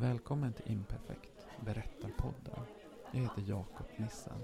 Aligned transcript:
Välkommen 0.00 0.52
till 0.52 0.72
Imperfekt, 0.72 1.46
Berättarpodden. 1.64 2.60
Jag 3.12 3.20
heter 3.20 3.42
Jakob 3.46 3.86
Nissen. 3.96 4.38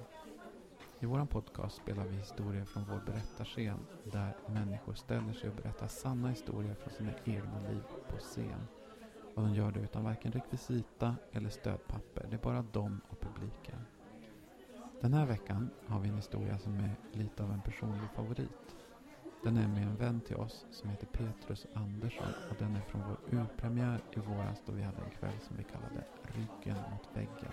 I 1.01 1.07
vår 1.07 1.27
podcast 1.27 1.77
spelar 1.77 2.05
vi 2.05 2.17
historier 2.17 2.65
från 2.65 2.85
vår 2.85 3.01
berättarscen 3.07 3.79
där 4.05 4.35
människor 4.47 4.95
ställer 4.95 5.33
sig 5.33 5.51
och 5.51 5.57
berättar 5.57 5.87
sanna 5.87 6.29
historier 6.29 6.75
från 6.75 6.93
sina 6.93 7.13
egna 7.25 7.61
liv 7.71 7.83
på 8.09 8.17
scen. 8.17 8.67
Och 9.35 9.43
de 9.43 9.55
gör 9.55 9.73
det 9.73 9.81
utan 9.81 10.05
varken 10.05 10.33
rekvisita 10.33 11.17
eller 11.33 11.51
stödpapper. 11.51 12.27
Det 12.31 12.37
är 12.37 12.43
bara 12.43 12.63
de 12.73 13.01
och 13.09 13.21
publiken. 13.21 13.79
Den 15.01 15.15
här 15.15 15.27
veckan 15.27 15.71
har 15.87 16.01
vi 16.01 16.09
en 16.09 16.17
historia 16.17 16.59
som 16.59 16.81
är 16.81 16.97
lite 17.13 17.43
av 17.43 17.53
en 17.53 17.61
personlig 17.61 18.11
favorit. 18.15 18.77
Den 19.47 19.57
är 19.57 19.69
med 19.69 19.83
en 19.83 19.97
vän 19.97 20.21
till 20.21 20.37
oss 20.37 20.67
som 20.71 20.91
heter 20.91 21.07
Petrus 21.07 21.67
Andersson 21.73 22.35
och 22.49 22.57
den 22.57 22.77
är 22.77 22.83
från 22.83 23.03
vår 23.03 23.19
urpremiär 23.27 24.03
i 24.11 24.21
våras 24.21 24.63
då 24.65 24.73
vi 24.73 24.83
hade 24.83 25.03
en 25.03 25.11
kväll 25.11 25.41
som 25.41 25.57
vi 25.57 25.65
kallade 25.65 26.05
Ryggen 26.23 26.85
mot 26.87 27.17
väggen. 27.17 27.53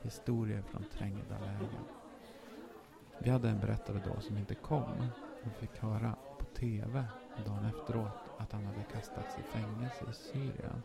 Historier 0.00 0.62
från 0.62 0.84
trängda 0.84 1.38
lägen. 1.38 1.84
Vi 3.18 3.30
hade 3.30 3.50
en 3.50 3.60
berättare 3.60 3.98
då 3.98 4.20
som 4.20 4.38
inte 4.38 4.54
kom 4.54 5.10
och 5.40 5.54
fick 5.54 5.78
höra 5.78 6.16
på 6.36 6.44
TV 6.44 7.06
dagen 7.34 7.64
efteråt 7.64 8.28
att 8.36 8.52
han 8.52 8.66
hade 8.66 8.84
kastats 8.84 9.38
i 9.38 9.42
fängelse 9.42 10.04
i 10.04 10.12
Syrien. 10.12 10.82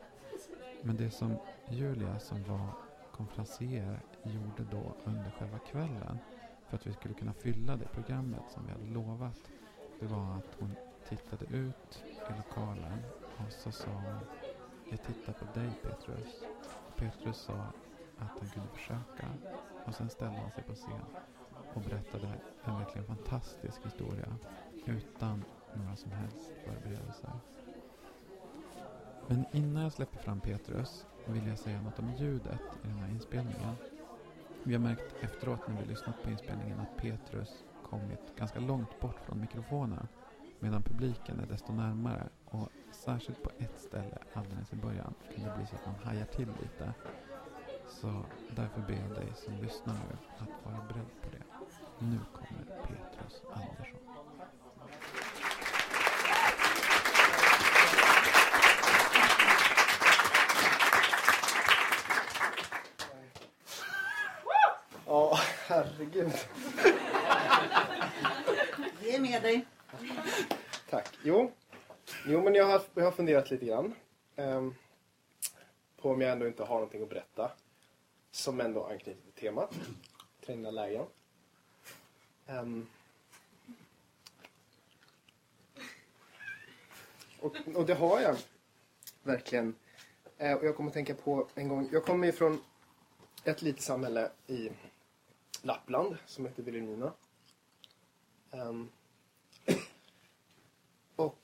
Men 0.80 0.98
det 0.98 1.12
som 1.12 1.40
Julia 1.66 2.20
som 2.20 2.44
var 2.44 2.76
konferencier 3.12 4.04
gjorde 4.22 4.64
då 4.64 4.96
under 5.04 5.32
själva 5.32 5.60
kvällen 5.60 6.20
för 6.66 6.76
att 6.78 6.88
vi 6.88 6.94
skulle 6.94 7.14
kunna 7.14 7.34
fylla 7.34 7.78
det 7.78 7.88
programmet 7.88 8.50
som 8.50 8.66
vi 8.66 8.72
hade 8.72 8.86
lovat 8.86 9.52
det 10.00 10.06
var 10.06 10.38
att 10.38 10.56
hon 10.60 10.76
tittade 11.04 11.46
ut 11.46 12.04
i 12.30 12.34
lokalen 12.34 13.06
och 13.38 13.54
så 13.54 13.72
sa 13.72 13.92
hon 13.92 14.22
Jag 14.90 15.02
tittar 15.02 15.34
på 15.34 15.46
dig 15.46 15.76
Petrus. 15.76 16.48
Petrus 16.96 17.38
sa 17.38 17.74
att 18.18 18.40
han 18.40 18.50
kunde 18.50 18.70
försöka 18.70 19.32
och 19.86 19.96
sen 19.96 20.10
ställde 20.10 20.42
han 20.42 20.52
sig 20.52 20.64
på 20.64 20.76
scen 20.76 21.06
och 21.74 21.82
berättade 21.82 22.40
en 22.62 22.78
verkligen 22.78 23.06
fantastisk 23.06 23.86
historia 23.86 24.40
utan 24.86 25.46
några 25.72 25.96
som 25.96 26.12
helst 26.12 26.52
förberedelser. 26.64 27.40
Men 29.28 29.46
innan 29.52 29.84
jag 29.84 29.94
släpper 29.94 30.18
fram 30.18 30.42
Petrus 30.42 31.06
vill 31.26 31.48
jag 31.48 31.60
säga 31.60 31.82
något 31.82 32.00
om 32.00 32.10
ljudet 32.12 32.78
i 32.84 32.88
den 32.88 32.98
här 32.98 33.10
inspelningen. 33.10 33.76
Vi 34.64 34.74
har 34.74 34.80
märkt 34.80 35.14
efteråt 35.20 35.68
när 35.68 35.76
vi 35.76 35.86
lyssnat 35.86 36.22
på 36.22 36.30
inspelningen 36.30 36.80
att 36.80 36.98
Petrus 36.98 37.66
kommit 37.90 38.36
ganska 38.38 38.60
långt 38.60 39.00
bort 39.00 39.20
från 39.26 39.42
mikrofonen 39.42 40.08
medan 40.60 40.84
publiken 40.84 41.40
är 41.40 41.46
desto 41.46 41.74
närmare 41.74 42.30
och 42.46 42.70
särskilt 42.92 43.44
på 43.44 43.50
ett 43.58 43.80
ställe 43.82 44.18
alldeles 44.34 44.74
i 44.74 44.76
början 44.76 45.14
kan 45.36 45.44
det 45.44 45.54
bli 45.58 45.68
så 45.68 45.76
att 45.76 45.86
man 45.86 45.96
hajar 46.04 46.26
till 46.26 46.48
lite. 46.62 46.94
Så 47.88 48.26
därför 48.56 48.82
ber 48.82 48.94
jag 48.94 49.10
dig 49.10 49.32
som 49.36 49.54
lyssnar 49.54 49.94
nu 49.94 50.18
att 50.38 50.66
vara 50.66 50.88
beredd 50.88 51.22
på 51.22 51.30
det. 51.32 51.44
Nu 52.00 52.20
kommer 52.34 52.82
Petrus 52.88 53.42
Andersson. 53.54 54.00
Ja, 65.06 65.40
herregud. 65.68 66.34
Vi 69.16 69.20
är 69.20 69.32
med 69.32 69.42
dig. 69.42 69.66
Tack. 70.90 71.10
Jo, 71.24 71.52
jo 72.28 72.42
men 72.42 72.56
jag 72.56 72.66
har, 72.66 72.82
jag 72.94 73.04
har 73.04 73.12
funderat 73.12 73.52
lite 73.52 73.66
grann. 73.66 73.96
ehm, 74.36 74.76
på 75.98 76.10
om 76.12 76.22
jag 76.22 76.32
ändå 76.32 76.48
inte 76.48 76.64
har 76.64 76.76
någonting 76.76 77.04
att 77.04 77.10
berätta. 77.10 77.52
Som 78.32 78.60
ändå 78.62 78.84
anknyter 78.84 79.22
till 79.22 79.42
temat. 79.42 79.76
Träna 80.46 80.72
lägen. 80.72 81.06
Ehm, 82.48 82.88
och, 87.40 87.56
och 87.76 87.86
det 87.86 87.94
har 87.94 88.22
jag 88.22 88.36
verkligen. 89.24 89.76
Eh, 90.38 90.54
och 90.54 90.66
jag 90.66 90.76
kommer 90.76 90.90
att 90.90 90.94
tänka 90.94 91.16
på 91.16 91.48
en 91.56 91.68
gång. 91.68 91.90
Jag 91.92 92.06
kommer 92.06 92.28
ifrån 92.28 92.62
ett 93.44 93.62
litet 93.62 93.82
samhälle 93.82 94.32
i 94.48 94.72
Lappland 95.62 96.18
som 96.26 96.46
heter 96.46 96.64
Vilhelmina. 96.64 97.14
Um, 98.52 98.90
och 101.16 101.40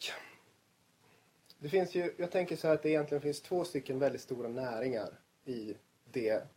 det 1.59 1.69
finns 1.69 1.95
ju, 1.95 2.13
jag 2.17 2.31
tänker 2.31 2.55
så 2.55 2.67
här 2.67 2.75
att 2.75 2.83
det 2.83 2.89
egentligen 2.89 3.21
finns 3.21 3.41
två 3.41 3.63
stycken 3.63 3.99
väldigt 3.99 4.21
stora 4.21 4.47
näringar 4.47 5.19
i 5.45 5.75
det, 6.11 6.47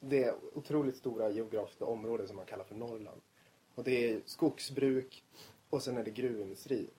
det 0.00 0.34
otroligt 0.54 0.96
stora 0.96 1.30
geografiska 1.30 1.84
område 1.84 2.26
som 2.26 2.36
man 2.36 2.46
kallar 2.46 2.64
för 2.64 2.74
Norrland. 2.74 3.20
Och 3.74 3.84
det 3.84 4.10
är 4.10 4.20
skogsbruk 4.24 5.24
och 5.70 5.82
sen 5.82 5.96
är 5.96 6.04
det 6.04 6.10
gruvindustri. 6.10 6.90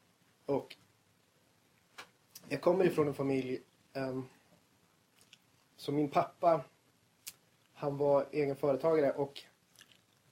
Och 0.46 0.76
jag 2.50 2.62
kommer 2.62 2.86
ifrån 2.86 3.08
en 3.08 3.14
familj 3.14 3.62
ehm, 3.94 4.10
um, 4.10 4.26
så 5.76 5.92
min 5.92 6.10
pappa 6.10 6.64
han 7.74 7.98
var 7.98 8.28
egen 8.32 8.56
företagare 8.56 9.12
och 9.12 9.44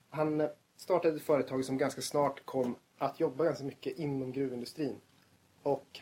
han 0.09 0.49
startade 0.75 1.15
ett 1.15 1.21
företag 1.21 1.65
som 1.65 1.77
ganska 1.77 2.01
snart 2.01 2.45
kom 2.45 2.75
att 2.97 3.19
jobba 3.19 3.43
ganska 3.43 3.63
mycket 3.63 3.97
inom 3.99 4.31
gruvindustrin. 4.31 5.01
Och 5.63 5.99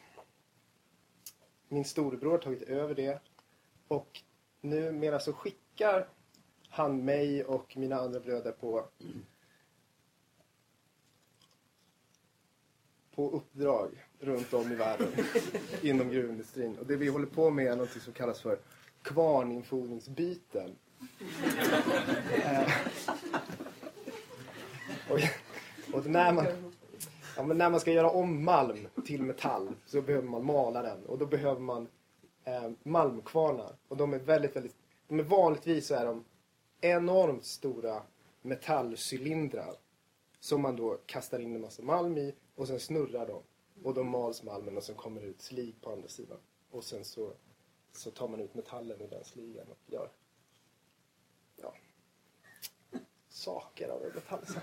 min 1.67 1.85
storebror 1.85 2.31
har 2.31 2.37
tagit 2.37 2.61
över 2.61 2.95
det. 2.95 3.19
Och 3.87 4.21
numera 4.61 5.19
så 5.19 5.33
skickar 5.33 6.07
han 6.69 7.05
mig 7.05 7.43
och 7.43 7.77
mina 7.77 7.95
andra 7.95 8.19
bröder 8.19 8.51
på 8.51 8.85
på 13.15 13.29
uppdrag 13.29 14.05
runt 14.19 14.53
om 14.53 14.71
i 14.71 14.75
världen 14.75 15.07
inom 15.81 16.09
gruvindustrin. 16.09 16.77
Och 16.77 16.85
det 16.85 16.95
vi 16.95 17.07
håller 17.07 17.25
på 17.25 17.49
med 17.49 17.67
är 17.67 17.75
något 17.75 17.89
som 17.89 18.13
kallas 18.13 18.41
för 18.41 18.59
kvarninfordringsbyten. 19.01 20.75
Eh, 22.45 22.71
och, 25.09 25.19
och 25.93 26.05
när 26.05 26.33
man, 26.33 26.72
ja, 27.35 27.43
men 27.43 27.57
när 27.57 27.69
man 27.69 27.79
ska 27.79 27.91
göra 27.91 28.09
om 28.09 28.45
malm 28.45 28.87
till 29.05 29.21
metall 29.21 29.75
så 29.85 30.01
behöver 30.01 30.27
man 30.27 30.45
mala 30.45 30.81
den 30.81 31.05
och 31.05 31.17
då 31.17 31.25
behöver 31.25 31.61
man 31.61 31.87
eh, 32.43 32.71
malmkvarnar. 32.83 33.75
Och 33.87 33.97
de 33.97 34.13
är 34.13 34.19
väldigt, 34.19 34.55
väldigt, 34.55 34.75
de 35.07 35.19
är 35.19 35.23
vanligtvis 35.23 35.87
så 35.87 35.95
är 35.95 36.05
de 36.05 36.23
enormt 36.81 37.45
stora 37.45 38.01
metallcylindrar 38.41 39.75
som 40.39 40.61
man 40.61 40.75
då 40.75 40.97
kastar 41.05 41.39
in 41.39 41.55
en 41.55 41.61
massa 41.61 41.83
malm 41.83 42.17
i 42.17 42.35
och 42.55 42.67
sen 42.67 42.79
snurrar 42.79 43.27
de. 43.27 43.41
Och 43.83 43.93
då 43.93 44.03
mals 44.03 44.43
malmen 44.43 44.77
och 44.77 44.83
sen 44.83 44.95
kommer 44.95 45.21
det 45.21 45.27
ut 45.27 45.41
slig 45.41 45.81
på 45.81 45.91
andra 45.91 46.07
sidan. 46.07 46.37
Och 46.71 46.83
sen 46.83 47.05
så, 47.05 47.33
så 47.91 48.11
tar 48.11 48.27
man 48.27 48.39
ut 48.39 48.53
metallen 48.53 49.01
ur 49.01 49.07
den 49.07 49.23
sligen 49.23 49.67
och 49.67 49.93
gör 49.93 50.09
ja, 51.55 51.73
saker 53.29 53.89
av 53.89 54.01
det 54.01 54.11
um, 54.15 54.59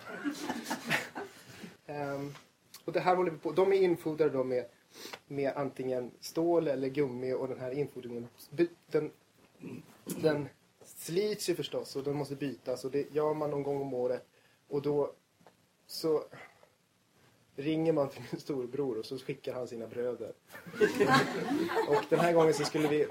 ehm, 1.97 2.35
och 2.91 2.95
det 2.95 3.01
här 3.01 3.17
håller 3.17 3.31
vi 3.31 3.39
på. 3.39 3.53
De 3.53 3.73
är 3.73 3.77
infodrade 3.77 4.31
då 4.31 4.45
med, 4.45 4.65
med 5.27 5.53
antingen 5.57 6.11
stål 6.21 6.69
eller 6.69 6.89
gummi 6.89 7.33
och 7.33 7.49
den 7.49 7.61
här 7.61 7.71
infodringen 7.71 8.29
den, 8.87 9.11
den 10.05 10.49
slits 10.85 11.49
ju 11.49 11.55
förstås 11.55 11.97
och 11.97 12.05
den 12.05 12.17
måste 12.17 12.37
bytas 12.37 12.85
och 12.85 12.91
det 12.91 13.15
gör 13.15 13.35
man 13.35 13.51
någon 13.51 13.63
gång 13.63 13.81
om 13.81 13.95
året. 13.95 14.27
Och 14.69 14.83
då 14.83 15.13
så 15.87 16.25
ringer 17.57 17.93
man 17.93 18.09
till 18.09 18.23
min 18.33 18.41
storebror 18.41 18.99
och 18.99 19.07
så 19.07 19.19
skickar 19.19 19.55
han 19.55 19.69
sina 19.69 19.87
bröder. 19.87 20.33
och 21.89 22.05
den 22.09 22.21
här 22.21 22.33
gången 22.33 22.55
så 22.55 22.65
skulle 22.65 22.89
vi... 22.89 23.07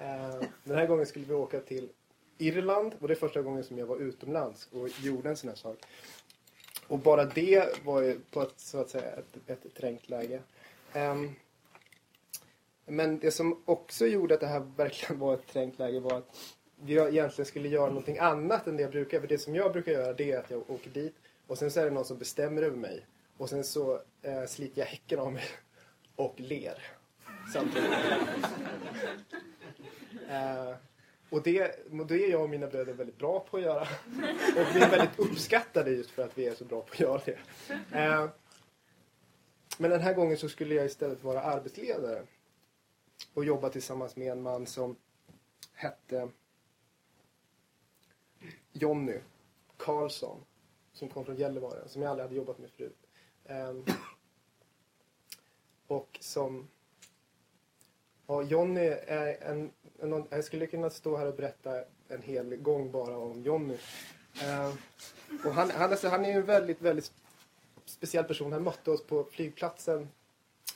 Eh, 0.00 0.42
den 0.64 0.78
här 0.78 0.86
gången 0.86 1.06
skulle 1.06 1.24
vi 1.24 1.34
åka 1.34 1.60
till 1.60 1.88
Irland 2.38 2.94
och 3.00 3.08
det 3.08 3.14
är 3.14 3.18
första 3.18 3.42
gången 3.42 3.64
som 3.64 3.78
jag 3.78 3.86
var 3.86 3.96
utomlands 3.96 4.68
och 4.72 4.88
gjorde 4.88 5.28
en 5.28 5.36
sån 5.36 5.48
här 5.48 5.56
sak. 5.56 5.78
Och 6.88 6.98
bara 6.98 7.24
det 7.24 7.84
var 7.84 8.02
ju 8.02 8.20
på 8.30 8.42
ett, 8.42 8.54
så 8.56 8.80
att 8.80 8.90
säga, 8.90 9.12
ett, 9.12 9.36
ett 9.46 9.74
trängt 9.74 10.08
läge. 10.08 10.40
Um, 10.94 11.34
men 12.86 13.18
det 13.18 13.30
som 13.30 13.62
också 13.64 14.06
gjorde 14.06 14.34
att 14.34 14.40
det 14.40 14.46
här 14.46 14.66
verkligen 14.76 15.18
var 15.18 15.34
ett 15.34 15.46
trängt 15.46 15.78
läge 15.78 16.00
var 16.00 16.18
att 16.18 16.36
vi 16.80 16.94
egentligen 16.94 17.46
skulle 17.46 17.68
göra 17.68 17.86
någonting 17.86 18.18
annat 18.18 18.66
än 18.66 18.76
det 18.76 18.82
jag 18.82 18.90
brukar. 18.90 19.20
För 19.20 19.26
det 19.26 19.38
som 19.38 19.54
jag 19.54 19.72
brukar 19.72 19.92
göra 19.92 20.12
det 20.12 20.32
är 20.32 20.38
att 20.38 20.50
jag 20.50 20.70
åker 20.70 20.90
dit 20.90 21.14
och 21.46 21.58
sen 21.58 21.70
så 21.70 21.80
är 21.80 21.84
det 21.84 21.90
någon 21.90 22.04
som 22.04 22.18
bestämmer 22.18 22.62
över 22.62 22.76
mig. 22.76 23.06
Och 23.36 23.48
sen 23.48 23.64
så 23.64 24.00
eh, 24.22 24.44
sliter 24.46 24.80
jag 24.80 24.86
häcken 24.86 25.18
av 25.18 25.32
mig 25.32 25.44
och 26.16 26.34
ler. 26.36 26.82
Samtidigt. 27.52 27.90
eh, 30.28 30.74
och 31.30 31.42
det, 31.42 31.84
det 32.08 32.24
är 32.24 32.30
jag 32.30 32.42
och 32.42 32.50
mina 32.50 32.66
bröder 32.66 32.92
väldigt 32.92 33.18
bra 33.18 33.40
på 33.40 33.56
att 33.56 33.62
göra. 33.62 33.82
Och 34.56 34.76
vi 34.76 34.80
är 34.80 34.90
väldigt 34.90 35.18
uppskattade 35.18 35.90
just 35.90 36.10
för 36.10 36.24
att 36.24 36.38
vi 36.38 36.46
är 36.46 36.54
så 36.54 36.64
bra 36.64 36.80
på 36.80 36.92
att 36.92 37.00
göra 37.00 37.20
det. 37.24 37.38
Eh, 37.92 38.28
men 39.78 39.90
den 39.90 40.00
här 40.00 40.14
gången 40.14 40.38
så 40.38 40.48
skulle 40.48 40.74
jag 40.74 40.86
istället 40.86 41.24
vara 41.24 41.42
arbetsledare. 41.42 42.22
och 43.34 43.44
jobba 43.44 43.68
tillsammans 43.68 44.16
med 44.16 44.32
en 44.32 44.42
man 44.42 44.66
som 44.66 44.96
hette 45.72 46.28
Jonny 48.72 49.18
Karlsson. 49.76 50.44
Som 50.92 51.08
kom 51.08 51.24
från 51.24 51.36
Gällivare, 51.36 51.88
som 51.88 52.02
jag 52.02 52.10
aldrig 52.10 52.24
hade 52.24 52.36
jobbat 52.36 52.58
med 52.58 52.70
förut. 52.70 53.06
Eh, 53.44 53.74
och 55.86 56.18
som... 56.20 56.68
Ja, 58.30 58.42
Jonny 58.42 58.86
är 59.06 59.36
en, 59.40 59.70
en... 60.00 60.24
Jag 60.30 60.44
skulle 60.44 60.66
kunna 60.66 60.90
stå 60.90 61.16
här 61.16 61.26
och 61.26 61.34
berätta 61.34 61.84
en 62.08 62.22
hel 62.22 62.56
gång 62.56 62.90
bara 62.90 63.18
om 63.18 63.42
Jonny. 63.42 63.76
Eh, 64.42 64.72
och 65.44 65.52
han, 65.52 65.70
han, 65.70 65.90
alltså, 65.90 66.08
han 66.08 66.24
är 66.24 66.28
ju 66.28 66.34
en 66.34 66.44
väldigt, 66.44 66.82
väldigt 66.82 67.12
speciell 67.84 68.24
person. 68.24 68.52
Han 68.52 68.62
mötte 68.62 68.90
oss 68.90 69.06
på 69.06 69.24
flygplatsen 69.24 70.08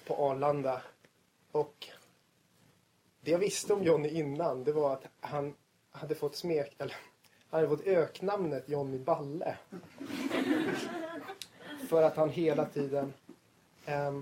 på 0.07 0.15
Arlanda. 0.15 0.83
Och 1.53 1.89
det 3.21 3.31
jag 3.31 3.39
visste 3.39 3.73
om 3.73 3.83
Jonny 3.83 4.09
innan, 4.09 4.65
det 4.65 4.73
var 4.73 4.93
att 4.93 5.05
han 5.21 5.55
hade 5.91 6.15
fått 6.15 6.37
smek... 6.37 6.75
Eller, 6.79 6.97
han 7.51 7.61
hade 7.61 7.77
fått 7.77 7.87
öknamnet 7.87 8.69
Johnny 8.69 8.99
Balle. 8.99 9.57
För 11.89 12.03
att 12.03 12.17
han 12.17 12.31
hela 12.31 12.65
tiden... 12.65 13.13
Eh, 13.87 14.13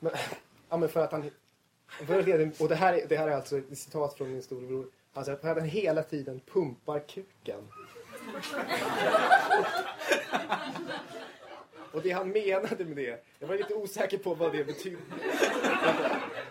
men, 0.00 0.12
ja, 0.68 0.76
men 0.76 0.88
för 0.88 1.04
att 1.04 1.12
han... 1.12 1.30
Och 2.58 2.68
det 2.68 2.74
här, 2.74 2.92
är, 2.94 3.06
det 3.08 3.16
här 3.16 3.28
är 3.28 3.32
alltså 3.36 3.58
ett 3.58 3.78
citat 3.78 4.14
från 4.14 4.32
min 4.32 4.42
storebror. 4.42 4.86
Han 5.14 5.24
säger 5.24 5.38
att 5.38 5.44
han 5.56 5.60
hela 5.68 6.02
tiden 6.02 6.40
pumpar 6.52 6.98
kuken. 6.98 7.60
Och 11.92 12.02
det 12.02 12.10
han 12.10 12.28
menade 12.28 12.84
med 12.84 12.96
det, 12.96 13.24
jag 13.38 13.48
var 13.48 13.56
lite 13.56 13.74
osäker 13.74 14.18
på 14.18 14.34
vad 14.34 14.52
det 14.52 14.64
betydde. 14.64 14.96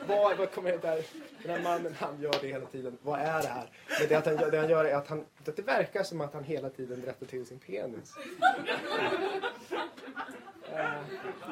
Vad, 0.07 0.37
vad 0.37 0.51
kommer 0.51 0.71
det 0.71 0.77
där, 0.77 1.03
den 1.43 1.51
här 1.51 1.61
mannen, 1.63 1.95
han 1.99 2.21
gör 2.21 2.35
det 2.41 2.47
hela 2.47 2.65
tiden. 2.65 2.97
Vad 3.01 3.19
är 3.19 3.41
det 3.41 3.47
här? 3.47 3.69
Men 3.99 4.07
det, 4.09 4.15
att 4.15 4.25
han, 4.25 4.37
gör- 4.37 4.51
det 4.51 4.57
han 4.57 4.69
gör 4.69 4.85
är 4.85 4.95
att 4.95 5.07
han, 5.07 5.25
det 5.43 5.59
verkar 5.59 6.03
som 6.03 6.21
att 6.21 6.33
han 6.33 6.43
hela 6.43 6.69
tiden 6.69 7.01
rättar 7.05 7.25
till 7.25 7.45
sin 7.45 7.59
penis. 7.59 8.13
Eh, 10.73 10.99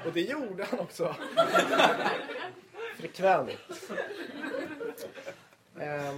och 0.05 0.13
det 0.13 0.21
gjorde 0.21 0.63
han 0.69 0.79
också. 0.79 1.15
Frekvent. 2.97 3.49
Eh, 5.79 6.15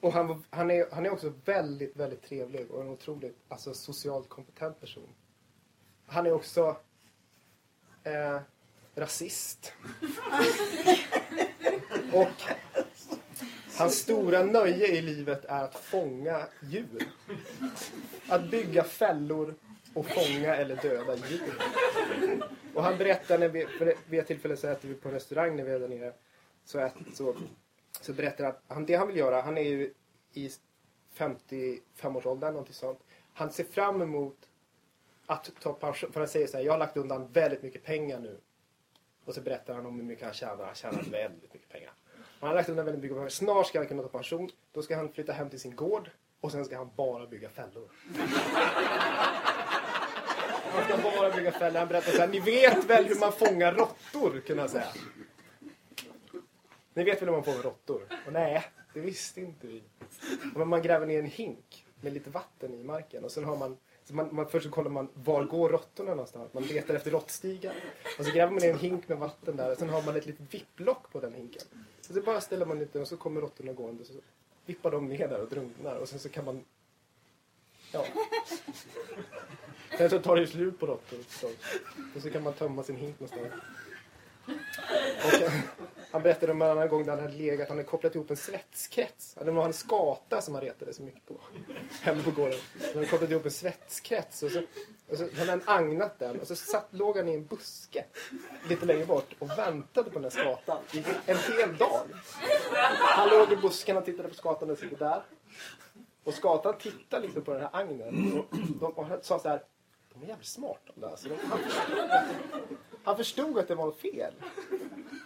och 0.00 0.12
han, 0.12 0.44
han, 0.50 0.70
är, 0.70 0.86
han 0.92 1.06
är 1.06 1.10
också 1.10 1.32
väldigt, 1.44 1.96
väldigt 1.96 2.22
trevlig 2.22 2.70
och 2.70 2.82
en 2.82 2.88
otroligt 2.88 3.36
alltså, 3.48 3.74
socialt 3.74 4.28
kompetent 4.28 4.80
person. 4.80 5.08
Han 6.06 6.26
är 6.26 6.32
också 6.32 6.76
eh, 8.04 8.40
rasist. 8.94 9.72
och 12.12 12.42
hans 13.76 13.94
stora 13.94 14.42
nöje 14.42 14.86
i 14.86 15.02
livet 15.02 15.44
är 15.44 15.64
att 15.64 15.74
fånga 15.74 16.46
djur. 16.62 17.08
Att 18.28 18.50
bygga 18.50 18.84
fällor 18.84 19.54
och 19.94 20.06
fånga 20.06 20.56
eller 20.56 20.76
döda 20.76 21.16
djur. 21.16 21.54
Och 22.74 22.82
han 22.82 22.98
berättar, 22.98 23.38
när 23.38 23.48
vi, 23.48 23.66
för 23.66 23.94
vid 24.08 24.20
ett 24.20 24.26
tillfälle 24.26 24.56
så 24.56 24.68
äter 24.68 24.88
vi 24.88 24.94
på 24.94 25.08
en 25.08 25.14
restaurang 25.14 25.56
när 25.56 25.64
vi 25.64 25.72
är 25.72 25.80
där 25.80 25.88
nere. 25.88 26.12
Så, 26.64 26.78
ät, 26.78 26.94
så, 27.14 27.34
så 28.00 28.12
berättar 28.12 28.44
han 28.44 28.52
att 28.52 28.62
han, 28.68 28.86
det 28.86 28.94
han 28.94 29.06
vill 29.06 29.16
göra, 29.16 29.40
han 29.40 29.58
är 29.58 29.62
ju 29.62 29.94
i 30.32 30.50
55-årsåldern, 31.16 32.52
någonting 32.52 32.74
sånt. 32.74 32.98
Han 33.34 33.52
ser 33.52 33.64
fram 33.64 34.02
emot 34.02 34.36
att 35.26 35.50
ta 35.60 35.72
pension, 35.72 36.12
för 36.12 36.20
han 36.20 36.28
säger 36.28 36.46
så 36.46 36.56
här, 36.56 36.64
jag 36.64 36.72
har 36.72 36.78
lagt 36.78 36.96
undan 36.96 37.32
väldigt 37.32 37.62
mycket 37.62 37.84
pengar 37.84 38.20
nu. 38.20 38.40
Och 39.24 39.34
så 39.34 39.40
berättar 39.40 39.74
han 39.74 39.86
om 39.86 39.96
hur 39.96 40.04
mycket 40.04 40.24
han 40.24 40.34
tjänar. 40.34 40.64
Han 40.64 40.74
tjänar 40.74 41.02
väldigt 41.02 41.52
mycket 41.52 41.68
pengar. 41.68 41.92
Han 42.40 42.48
har 42.48 42.56
lagt 42.56 42.68
undan 42.68 42.84
väldigt 42.84 43.02
mycket 43.02 43.16
pengar. 43.16 43.28
Snart 43.28 43.66
ska 43.66 43.78
han 43.78 43.88
kunna 43.88 44.02
ta 44.02 44.08
pension. 44.08 44.50
Då 44.72 44.82
ska 44.82 44.96
han 44.96 45.12
flytta 45.12 45.32
hem 45.32 45.50
till 45.50 45.60
sin 45.60 45.76
gård. 45.76 46.10
Och 46.40 46.52
sen 46.52 46.64
ska 46.64 46.76
han 46.76 46.90
bara 46.96 47.26
bygga 47.26 47.48
fällor. 47.48 47.88
Han 50.72 50.84
ska 50.84 51.10
bara 51.20 51.30
bygga 51.30 51.52
fällor. 51.52 51.78
Han 51.78 51.88
berättar 51.88 52.12
så 52.12 52.20
här, 52.20 52.28
ni 52.28 52.40
vet 52.40 52.84
väl 52.84 53.04
hur 53.04 53.20
man 53.20 53.32
fångar 53.32 53.74
råttor, 53.74 54.40
kunde 54.46 54.62
han 54.62 54.68
säga. 54.68 54.88
Ni 56.94 57.04
vet 57.04 57.22
väl 57.22 57.28
hur 57.28 57.34
man 57.34 57.44
fångar 57.44 57.62
råttor? 57.62 58.02
Och 58.26 58.32
nej, 58.32 58.64
det 58.94 59.00
visste 59.00 59.40
inte 59.40 59.66
vi. 59.66 59.82
Och 60.54 60.68
man 60.68 60.82
gräver 60.82 61.06
ner 61.06 61.18
en 61.18 61.26
hink 61.26 61.86
med 62.00 62.12
lite 62.12 62.30
vatten 62.30 62.74
i 62.74 62.84
marken. 62.84 63.24
Och 63.24 63.30
sen 63.30 63.44
har 63.44 63.56
man 63.56 63.76
så 64.04 64.14
man, 64.16 64.28
man, 64.32 64.48
först 64.48 64.66
så 64.66 64.70
kollar 64.70 64.90
man 64.90 65.08
var 65.14 65.44
går 65.44 65.68
råttorna 65.68 66.10
någonstans. 66.10 66.54
Man 66.54 66.62
letar 66.62 66.94
efter 66.94 67.10
råttstigar. 67.10 67.74
Och 68.18 68.24
så 68.24 68.32
gräver 68.32 68.52
man 68.52 68.62
ner 68.62 68.70
en 68.70 68.78
hink 68.78 69.08
med 69.08 69.18
vatten 69.18 69.56
där. 69.56 69.72
Och 69.72 69.78
sen 69.78 69.88
har 69.88 70.02
man 70.02 70.16
ett 70.16 70.26
litet 70.26 70.54
vipplock 70.54 71.12
på 71.12 71.20
den 71.20 71.34
hinken. 71.34 71.62
Och 72.08 72.14
så 72.14 72.22
bara 72.22 72.40
ställer 72.40 72.66
man 72.66 72.80
ut 72.80 72.92
den 72.92 73.02
och 73.02 73.08
så 73.08 73.16
kommer 73.16 73.40
råttorna 73.40 73.72
gående. 73.72 74.04
Så 74.04 74.12
vippar 74.66 74.90
de 74.90 75.08
ner 75.08 75.28
där 75.28 75.40
och 75.40 75.48
drunknar. 75.48 75.96
Och 75.96 76.08
sen 76.08 76.18
så 76.18 76.28
kan 76.28 76.44
man... 76.44 76.64
Ja. 77.92 78.04
Sen 79.98 80.10
så 80.10 80.18
tar 80.18 80.34
det 80.34 80.40
ju 80.40 80.46
slut 80.46 80.78
på 80.78 80.86
råttor 80.86 81.16
förstås. 81.28 81.50
Och 82.16 82.22
så 82.22 82.30
kan 82.30 82.42
man 82.42 82.52
tömma 82.52 82.82
sin 82.82 82.96
hink 82.96 83.20
någonstans. 83.20 83.62
Och, 85.24 85.52
han 86.12 86.22
berättade 86.22 86.52
om 86.52 86.62
en 86.62 86.70
annan 86.70 86.88
gång 86.88 87.04
där 87.04 87.12
han 87.12 87.20
hade 87.20 87.36
legat, 87.36 87.68
han 87.68 87.76
hade 87.76 87.88
kopplat 87.88 88.14
ihop 88.14 88.30
en 88.30 88.36
svetskrets. 88.36 89.36
Det 89.44 89.50
var 89.50 89.64
en 89.64 89.72
skata 89.72 90.40
som 90.40 90.54
han 90.54 90.64
retade 90.64 90.94
så 90.94 91.02
mycket 91.02 91.26
på. 91.26 91.40
Hemma 92.02 92.22
på 92.22 92.30
gården. 92.30 92.58
Han 92.80 92.94
hade 92.94 93.06
kopplat 93.06 93.30
ihop 93.30 93.44
en 93.44 93.50
svetskrets 93.50 94.42
och 94.42 94.50
så, 94.50 94.62
och 95.08 95.16
så 95.16 95.28
hade 95.38 95.50
han 95.50 95.62
agnat 95.64 96.18
den 96.18 96.40
och 96.40 96.46
så 96.46 96.56
satt, 96.56 96.86
låg 96.90 97.16
han 97.16 97.28
i 97.28 97.34
en 97.34 97.46
buske 97.46 98.04
lite 98.68 98.86
längre 98.86 99.06
bort 99.06 99.34
och 99.38 99.50
väntade 99.50 100.10
på 100.10 100.18
den 100.18 100.22
där 100.22 100.30
skatan 100.30 100.78
i 100.92 101.04
en 101.26 101.36
hel 101.36 101.76
dag. 101.76 102.02
Han 102.98 103.28
låg 103.28 103.52
i 103.52 103.56
busken 103.56 103.96
och 103.96 104.04
tittade 104.04 104.28
på 104.28 104.34
skatan 104.34 104.70
och 104.70 104.78
sitter 104.78 104.96
där. 104.96 105.22
Och 106.24 106.34
skatan 106.34 106.74
tittade 106.78 107.22
liksom 107.22 107.42
på 107.42 107.52
den 107.52 107.60
här 107.60 107.70
agnen 107.72 108.38
och, 108.38 108.56
de, 108.80 108.92
och 108.92 109.24
sa 109.24 109.38
så 109.38 109.48
här, 109.48 109.62
de 110.20 110.26
är 110.26 110.28
jävligt 110.28 110.48
smarta 110.48 110.92
de 110.94 111.00
där. 111.00 111.16
Så 111.16 111.28
de, 111.28 111.34
han, 111.34 111.60
han 113.04 113.16
förstod 113.16 113.58
att 113.58 113.68
det 113.68 113.74
var 113.74 113.92
fel. 113.92 114.34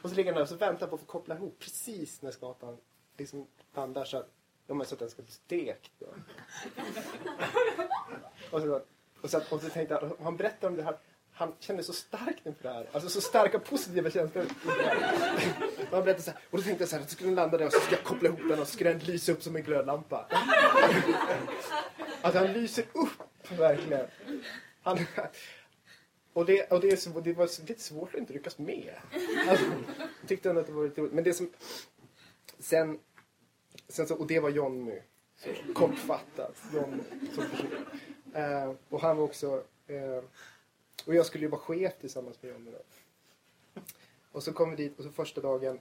Och 0.03 0.11
så 0.11 0.17
ligger 0.17 0.31
han 0.31 0.35
där 0.35 0.43
och 0.43 0.49
så 0.49 0.57
väntar 0.57 0.87
på 0.87 0.95
att 0.95 1.01
få 1.01 1.07
koppla 1.07 1.35
ihop 1.35 1.59
precis 1.59 2.23
när 2.23 2.31
skatan 2.31 2.77
liksom 3.17 3.47
landar 3.75 4.05
så 4.05 4.17
att, 4.17 4.31
ja, 4.67 4.75
men 4.75 4.87
så 4.87 4.95
att 4.95 4.99
den 4.99 5.11
ska 5.11 5.23
bli 5.23 5.33
stekt. 5.33 5.93
Då. 5.99 6.07
Och, 8.51 8.61
så, 8.61 8.81
och, 9.21 9.31
så, 9.31 9.41
och 9.51 9.61
så 9.63 9.69
tänkte 9.69 9.95
han, 9.95 10.11
och 10.11 10.25
han 10.25 10.37
berättar 10.37 10.69
om 10.69 10.77
det 10.77 10.83
här, 10.83 10.97
han 11.33 11.53
kände 11.61 11.83
så 11.83 11.93
starkt 11.93 12.47
inför 12.47 12.63
det 12.63 12.75
här. 12.75 12.89
Alltså 12.93 13.09
så 13.09 13.21
starka 13.21 13.59
positiva 13.59 14.11
känslor. 14.11 14.47
Och 15.91 15.97
han 15.97 16.05
berättade 16.05 16.23
så 16.23 16.31
här, 16.31 16.41
och 16.51 16.59
då 16.59 16.65
tänkte 16.65 16.83
jag 16.83 16.89
så 16.89 16.97
här, 16.97 17.03
att 17.03 17.11
skulle 17.11 17.29
den 17.29 17.35
landa 17.35 17.59
där 17.59 17.67
och 17.67 17.73
så 17.73 17.81
ska 17.81 17.95
jag 17.95 18.05
koppla 18.05 18.29
ihop 18.29 18.41
den 18.49 18.61
och 18.61 18.67
så 18.69 18.73
ska 18.75 18.85
den 18.85 18.99
lysa 18.99 19.33
upp 19.33 19.43
som 19.43 19.57
en 19.57 19.63
glödlampa. 19.63 20.27
Att 22.23 22.35
han 22.35 22.53
lyser 22.53 22.85
upp, 22.93 23.51
verkligen. 23.59 24.07
Han, 24.85 24.99
och 26.33 26.47
det, 26.47 26.73
och 26.73 26.81
det, 26.81 27.07
är 27.07 27.21
det 27.23 27.33
var 27.33 27.67
lite 27.69 27.83
svårt 27.83 28.15
att 28.15 28.21
inte 28.21 28.33
lyckas 28.33 28.59
med. 28.59 28.95
Alltså, 29.49 29.67
jag 30.21 30.29
tyckte 30.29 30.49
ändå 30.49 30.61
att 30.61 30.67
det 30.67 30.73
var 30.73 30.85
lite 30.85 31.01
roligt. 31.01 31.13
Men 31.13 31.25
det 31.25 31.35
som... 31.35 31.51
Sen, 32.59 32.99
sen 33.89 34.07
så, 34.07 34.17
och 34.17 34.27
det 34.27 34.41
var 34.41 34.51
Jonny. 34.51 34.99
Kortfattat. 35.75 36.57
Jonny 36.75 37.03
som 37.35 37.51
person. 37.51 37.71
Eh, 38.35 38.73
och 38.89 39.01
han 39.01 39.17
var 39.17 39.25
också... 39.25 39.65
Eh, 39.87 40.25
och 41.07 41.15
jag 41.15 41.27
skulle 41.27 41.45
ju 41.45 41.51
vara 41.51 41.61
chef 41.61 41.93
tillsammans 42.01 42.43
med 42.43 42.53
Jonny 42.53 42.71
då. 42.71 42.83
Och 44.33 44.43
så 44.43 44.53
kom 44.53 44.71
vi 44.71 44.77
dit 44.77 44.99
och 44.99 45.05
så 45.05 45.11
första 45.11 45.41
dagen... 45.41 45.81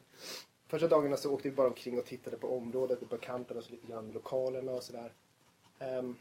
Första 0.67 0.87
dagarna 0.87 1.17
så 1.17 1.31
åkte 1.33 1.49
vi 1.49 1.55
bara 1.55 1.67
omkring 1.67 1.99
och 1.99 2.05
tittade 2.05 2.37
på 2.37 2.57
området, 2.57 3.01
och 3.01 3.07
bekantade 3.07 3.59
oss 3.59 3.69
lite 3.69 3.87
grann 3.87 4.05
med 4.05 4.13
lokalerna 4.13 4.71
och 4.71 4.83
sådär. 4.83 5.13
Um, 5.79 6.17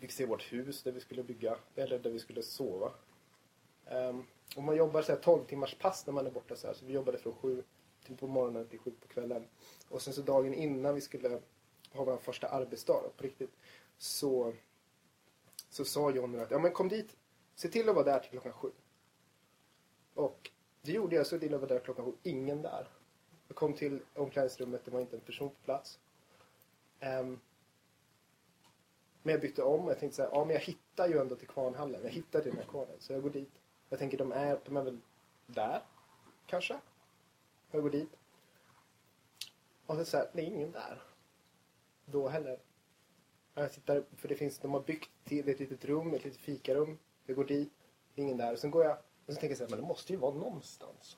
fick 0.00 0.12
se 0.12 0.26
vårt 0.26 0.52
hus 0.52 0.82
där 0.82 0.92
vi 0.92 1.00
skulle 1.00 1.22
bygga, 1.22 1.56
eller 1.74 1.98
där 1.98 2.10
vi 2.10 2.18
skulle 2.18 2.42
sova. 2.42 2.92
Um, 3.90 4.26
och 4.56 4.62
man 4.62 4.76
jobbar 4.76 5.02
så 5.02 5.12
här 5.12 5.18
12 5.18 5.44
timmars 5.44 5.74
pass 5.74 6.06
när 6.06 6.14
man 6.14 6.26
är 6.26 6.30
borta 6.30 6.56
så 6.56 6.66
här. 6.66 6.74
Så 6.74 6.86
vi 6.86 6.92
jobbade 6.92 7.18
från 7.18 7.34
sju 7.34 7.62
till 8.04 8.16
på 8.16 8.26
morgonen 8.26 8.66
till 8.66 8.78
sju 8.78 8.90
på 9.00 9.08
kvällen. 9.08 9.48
Och 9.88 10.02
sen 10.02 10.14
så 10.14 10.22
dagen 10.22 10.54
innan 10.54 10.94
vi 10.94 11.00
skulle 11.00 11.40
ha 11.92 12.04
vår 12.04 12.16
första 12.16 12.48
arbetsdag 12.48 13.00
då, 13.02 13.10
på 13.16 13.24
riktigt. 13.24 13.52
Så, 13.98 14.54
så 15.70 15.84
sa 15.84 16.10
Johnny 16.10 16.38
att 16.38 16.50
ja 16.50 16.58
men 16.58 16.72
kom 16.72 16.88
dit, 16.88 17.16
se 17.54 17.68
till 17.68 17.88
att 17.88 17.94
vara 17.94 18.04
där 18.04 18.18
till 18.18 18.30
klockan 18.30 18.52
sju. 18.52 18.70
Och 20.14 20.50
det 20.82 20.92
gjorde 20.92 21.16
jag, 21.16 21.26
så 21.26 21.38
till 21.38 21.54
att 21.54 21.60
vara 21.60 21.74
där 21.74 21.80
klockan 21.80 22.04
sju. 22.04 22.12
Ingen 22.22 22.62
där. 22.62 22.88
Jag 23.48 23.56
kom 23.56 23.74
till 23.74 24.00
omklädningsrummet, 24.14 24.84
det 24.84 24.90
var 24.90 25.00
inte 25.00 25.16
en 25.16 25.20
person 25.20 25.48
på 25.48 25.56
plats. 25.64 25.98
Um, 27.20 27.40
men 29.22 29.32
jag 29.32 29.40
bytte 29.40 29.62
om 29.62 29.84
och 29.84 29.90
jag 29.90 29.98
tänkte 29.98 30.16
så 30.16 30.22
här, 30.22 30.30
ja 30.32 30.44
men 30.44 30.54
jag 30.54 30.60
hittar 30.60 31.08
ju 31.08 31.18
ändå 31.18 31.36
till 31.36 31.48
kvarnhallen. 31.48 32.00
Jag 32.02 32.10
hittar 32.10 32.40
till 32.40 32.50
den 32.50 32.60
här 32.60 32.68
kvarnen. 32.68 32.96
Så 32.98 33.12
jag 33.12 33.22
går 33.22 33.30
dit. 33.30 33.52
Jag 33.88 33.98
tänker 33.98 34.18
de 34.18 34.32
är, 34.32 34.58
de 34.64 34.76
är 34.76 34.82
väl 34.82 35.00
där, 35.46 35.82
kanske. 36.46 36.78
Jag 37.70 37.82
går 37.82 37.90
dit. 37.90 38.10
Och 39.86 39.96
så 39.96 40.04
säger 40.04 40.30
det 40.32 40.42
är 40.42 40.46
ingen 40.46 40.72
där. 40.72 41.02
Då 42.04 42.28
heller. 42.28 42.58
Jag 43.54 43.72
tittar, 43.72 44.04
för 44.16 44.28
det 44.28 44.34
finns, 44.34 44.58
de 44.58 44.72
har 44.72 44.80
byggt 44.80 45.10
till 45.24 45.48
ett 45.48 45.60
litet 45.60 45.84
rum, 45.84 46.14
ett 46.14 46.24
litet 46.24 46.40
fikarum. 46.40 46.98
Jag 47.26 47.36
går 47.36 47.44
dit, 47.44 47.72
det 48.14 48.20
är 48.20 48.24
ingen 48.24 48.36
där. 48.36 48.52
Och 48.52 48.58
sen 48.58 48.70
går 48.70 48.84
jag, 48.84 48.98
och 49.26 49.34
så 49.34 49.40
tänker 49.40 49.48
jag 49.48 49.58
så 49.58 49.64
här, 49.64 49.70
men 49.70 49.80
det 49.80 49.86
måste 49.86 50.12
ju 50.12 50.18
vara 50.18 50.34
någonstans. 50.34 51.16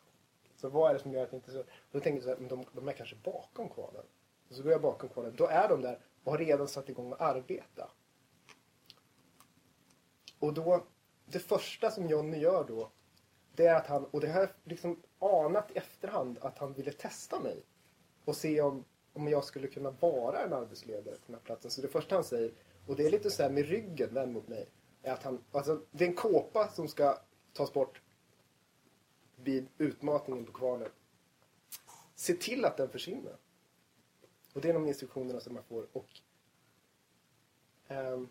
Så 0.57 0.69
vad 0.69 0.91
är 0.91 0.95
det 0.95 1.01
som 1.01 1.13
gör 1.13 1.23
att 1.23 1.31
det 1.31 1.37
inte 1.37 1.53
så? 1.53 1.61
Och 1.61 1.67
då 1.93 2.01
tänker 2.01 2.17
jag 2.17 2.23
så 2.23 2.29
här, 2.29 2.37
men 2.37 2.49
de, 2.49 2.65
de 2.73 2.89
är 2.89 2.93
kanske 2.93 3.17
bakom 3.17 3.69
kvarnen. 3.69 4.05
Och 4.49 4.55
så 4.55 4.63
går 4.63 4.73
jag 4.73 4.83
bakom 4.83 5.09
kvarnen. 5.09 5.35
Då 5.37 5.47
är 5.47 5.69
de 5.69 5.83
där 5.83 5.99
och 6.25 6.33
har 6.33 6.39
redan 6.39 6.69
satt 6.69 6.89
igång 6.89 7.13
att 7.13 7.21
arbeta. 7.21 7.91
Och 10.39 10.55
då, 10.55 10.85
det 11.27 11.39
första 11.39 11.91
som 11.91 12.09
Jonny 12.09 12.39
gör 12.39 12.65
då, 12.65 12.91
det 13.55 13.67
är 13.67 13.75
att 13.75 13.87
han, 13.87 14.05
och 14.05 14.21
det 14.21 14.29
har 14.29 14.41
jag 14.41 14.49
liksom 14.65 15.03
anat 15.19 15.71
i 15.71 15.79
efterhand, 15.79 16.39
att 16.41 16.59
han 16.59 16.73
ville 16.73 16.93
testa 16.93 17.41
mig. 17.41 17.63
Och 18.25 18.37
se 18.37 18.61
om, 18.61 18.85
om 19.13 19.29
jag 19.29 19.45
skulle 19.45 19.69
kunna 19.69 19.91
vara 19.91 20.43
en 20.43 20.53
arbetsledare 20.53 21.15
på 21.15 21.23
den 21.27 21.35
här 21.35 21.43
platsen. 21.43 21.71
Så 21.71 21.83
det 21.83 21.89
första 21.89 22.15
han 22.15 22.25
säger, 22.25 22.53
och 22.87 22.97
det 22.97 23.07
är 23.07 23.11
lite 23.11 23.31
så 23.31 23.43
här 23.43 23.51
med 23.51 23.69
ryggen 23.69 24.15
vänd 24.15 24.33
mot 24.33 24.49
mig, 24.49 24.69
är 25.03 25.13
att 25.13 25.23
han, 25.23 25.45
alltså 25.53 25.81
det 25.91 26.05
är 26.05 26.09
en 26.09 26.15
kåpa 26.15 26.69
som 26.69 26.89
ska 26.89 27.19
tas 27.53 27.73
bort 27.73 28.01
vid 29.37 29.69
utmatningen 29.79 30.45
på 30.45 30.53
kvarnen. 30.53 30.89
Se 32.15 32.35
till 32.35 32.65
att 32.65 32.77
den 32.77 32.89
försvinner. 32.89 33.37
Och 34.55 34.61
det 34.61 34.69
är 34.69 34.73
de 34.73 34.87
instruktionerna 34.89 35.41
som 35.41 35.55
man 35.55 35.63
får. 35.63 35.87
Och 35.93 36.09
um, 37.89 38.29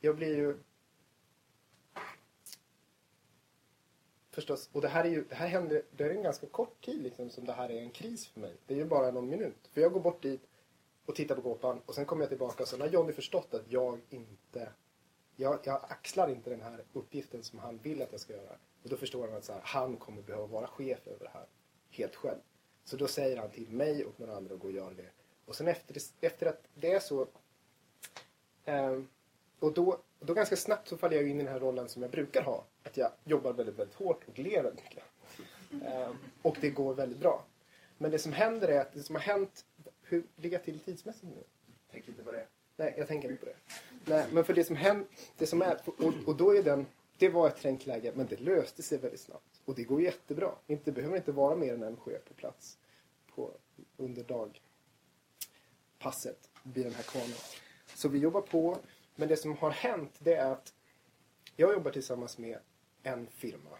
Jag 0.00 0.16
blir 0.16 0.36
ju 0.36 0.56
förstås, 4.30 4.70
och 4.72 4.80
det 4.80 4.88
här 4.88 5.04
är 5.04 5.08
ju, 5.08 5.24
det 5.24 5.34
här 5.34 5.46
händer, 5.46 5.82
det 5.96 6.04
är 6.04 6.10
en 6.10 6.22
ganska 6.22 6.46
kort 6.46 6.84
tid 6.84 7.02
liksom 7.02 7.30
som 7.30 7.44
det 7.44 7.52
här 7.52 7.70
är 7.70 7.80
en 7.80 7.90
kris 7.90 8.26
för 8.26 8.40
mig. 8.40 8.56
Det 8.66 8.74
är 8.74 8.78
ju 8.78 8.84
bara 8.84 9.10
någon 9.10 9.28
minut. 9.28 9.68
För 9.72 9.80
jag 9.80 9.92
går 9.92 10.00
bort 10.00 10.22
dit 10.22 10.40
och 11.06 11.14
tittar 11.14 11.34
på 11.34 11.40
gåpan 11.40 11.80
och 11.86 11.94
sen 11.94 12.04
kommer 12.06 12.22
jag 12.22 12.28
tillbaka 12.28 12.62
och 12.62 12.68
så 12.68 12.78
har 12.78 12.88
Johnny 12.88 13.12
förstått 13.12 13.54
att 13.54 13.72
jag 13.72 14.00
inte 14.10 14.72
jag, 15.36 15.58
jag 15.64 15.84
axlar 15.88 16.30
inte 16.30 16.50
den 16.50 16.62
här 16.62 16.84
uppgiften 16.92 17.42
som 17.42 17.58
han 17.58 17.78
vill 17.78 18.02
att 18.02 18.12
jag 18.12 18.20
ska 18.20 18.32
göra. 18.32 18.56
Och 18.82 18.88
då 18.88 18.96
förstår 18.96 19.28
han 19.28 19.36
att 19.36 19.44
så 19.44 19.52
här, 19.52 19.60
han 19.64 19.96
kommer 19.96 20.22
behöva 20.22 20.46
vara 20.46 20.66
chef 20.66 21.06
över 21.06 21.24
det 21.24 21.30
här 21.34 21.46
helt 21.90 22.16
själv. 22.16 22.40
Så 22.84 22.96
då 22.96 23.08
säger 23.08 23.36
han 23.36 23.50
till 23.50 23.70
mig 23.70 24.04
och 24.04 24.20
några 24.20 24.36
andra 24.36 24.54
att 24.54 24.60
gå 24.60 24.68
och 24.68 24.74
göra 24.74 24.94
det. 24.94 25.10
Och 25.46 25.56
sen 25.56 25.68
efter, 25.68 25.96
efter 26.20 26.46
att 26.46 26.62
det 26.74 26.92
är 26.92 27.00
så 27.00 27.28
eh, 28.64 29.00
och 29.58 29.72
då, 29.72 29.98
då 30.20 30.34
ganska 30.34 30.56
snabbt 30.56 30.88
så 30.88 30.96
faller 30.96 31.16
jag 31.16 31.28
in 31.28 31.40
i 31.40 31.44
den 31.44 31.52
här 31.52 31.60
rollen 31.60 31.88
som 31.88 32.02
jag 32.02 32.10
brukar 32.10 32.42
ha. 32.42 32.64
Att 32.82 32.96
jag 32.96 33.10
jobbar 33.24 33.52
väldigt, 33.52 33.78
väldigt 33.78 33.96
hårt 33.96 34.28
och 34.28 34.38
ler 34.38 34.62
väldigt 34.62 34.84
mycket. 34.84 35.04
Eh, 35.84 36.10
och 36.42 36.56
det 36.60 36.70
går 36.70 36.94
väldigt 36.94 37.18
bra. 37.18 37.44
Men 37.98 38.10
det 38.10 38.18
som 38.18 38.32
händer 38.32 38.68
är 38.68 38.80
att 38.80 38.92
det 38.92 39.02
som 39.02 39.14
har 39.14 39.22
hänt... 39.22 39.64
Hur 40.02 40.24
ligger 40.36 40.56
jag 40.56 40.64
till 40.64 40.80
tidsmässigt 40.80 41.24
nu? 41.24 41.44
Tänk 41.92 42.08
inte 42.08 42.22
på 42.22 42.32
det. 42.32 42.46
Nej, 42.76 42.94
jag 42.98 43.08
tänker 43.08 43.30
inte 43.30 43.44
på 43.44 43.50
det. 43.50 43.56
Nej, 44.04 44.26
men 44.32 44.44
för 44.44 44.54
det 44.54 44.64
som 44.64 44.76
händer, 44.76 45.06
det 45.36 45.46
som 45.46 45.62
är, 45.62 45.80
och, 45.84 46.14
och 46.26 46.36
då 46.36 46.56
är 46.56 46.62
den, 46.62 46.86
det 47.18 47.28
var 47.28 47.48
ett 47.48 47.56
trängt 47.56 47.86
läge, 47.86 48.12
men 48.14 48.26
det 48.26 48.40
löste 48.40 48.82
sig 48.82 48.98
väldigt 48.98 49.20
snabbt. 49.20 49.49
Och 49.70 49.76
det 49.76 49.84
går 49.84 50.02
jättebra. 50.02 50.54
Det 50.66 50.92
behöver 50.92 51.16
inte 51.16 51.32
vara 51.32 51.56
mer 51.56 51.74
än 51.74 51.82
en 51.82 51.96
chef 51.96 52.24
på 52.24 52.34
plats 52.34 52.78
på, 53.34 53.50
under 53.96 54.24
dagpasset 55.98 56.50
vid 56.62 56.86
den 56.86 56.94
här 56.94 57.02
kvarnen. 57.02 57.36
Så 57.94 58.08
vi 58.08 58.18
jobbar 58.18 58.40
på, 58.40 58.78
men 59.14 59.28
det 59.28 59.36
som 59.36 59.56
har 59.56 59.70
hänt 59.70 60.12
det 60.18 60.34
är 60.34 60.52
att 60.52 60.74
jag 61.56 61.72
jobbar 61.72 61.90
tillsammans 61.90 62.38
med 62.38 62.58
en 63.02 63.26
firma 63.26 63.70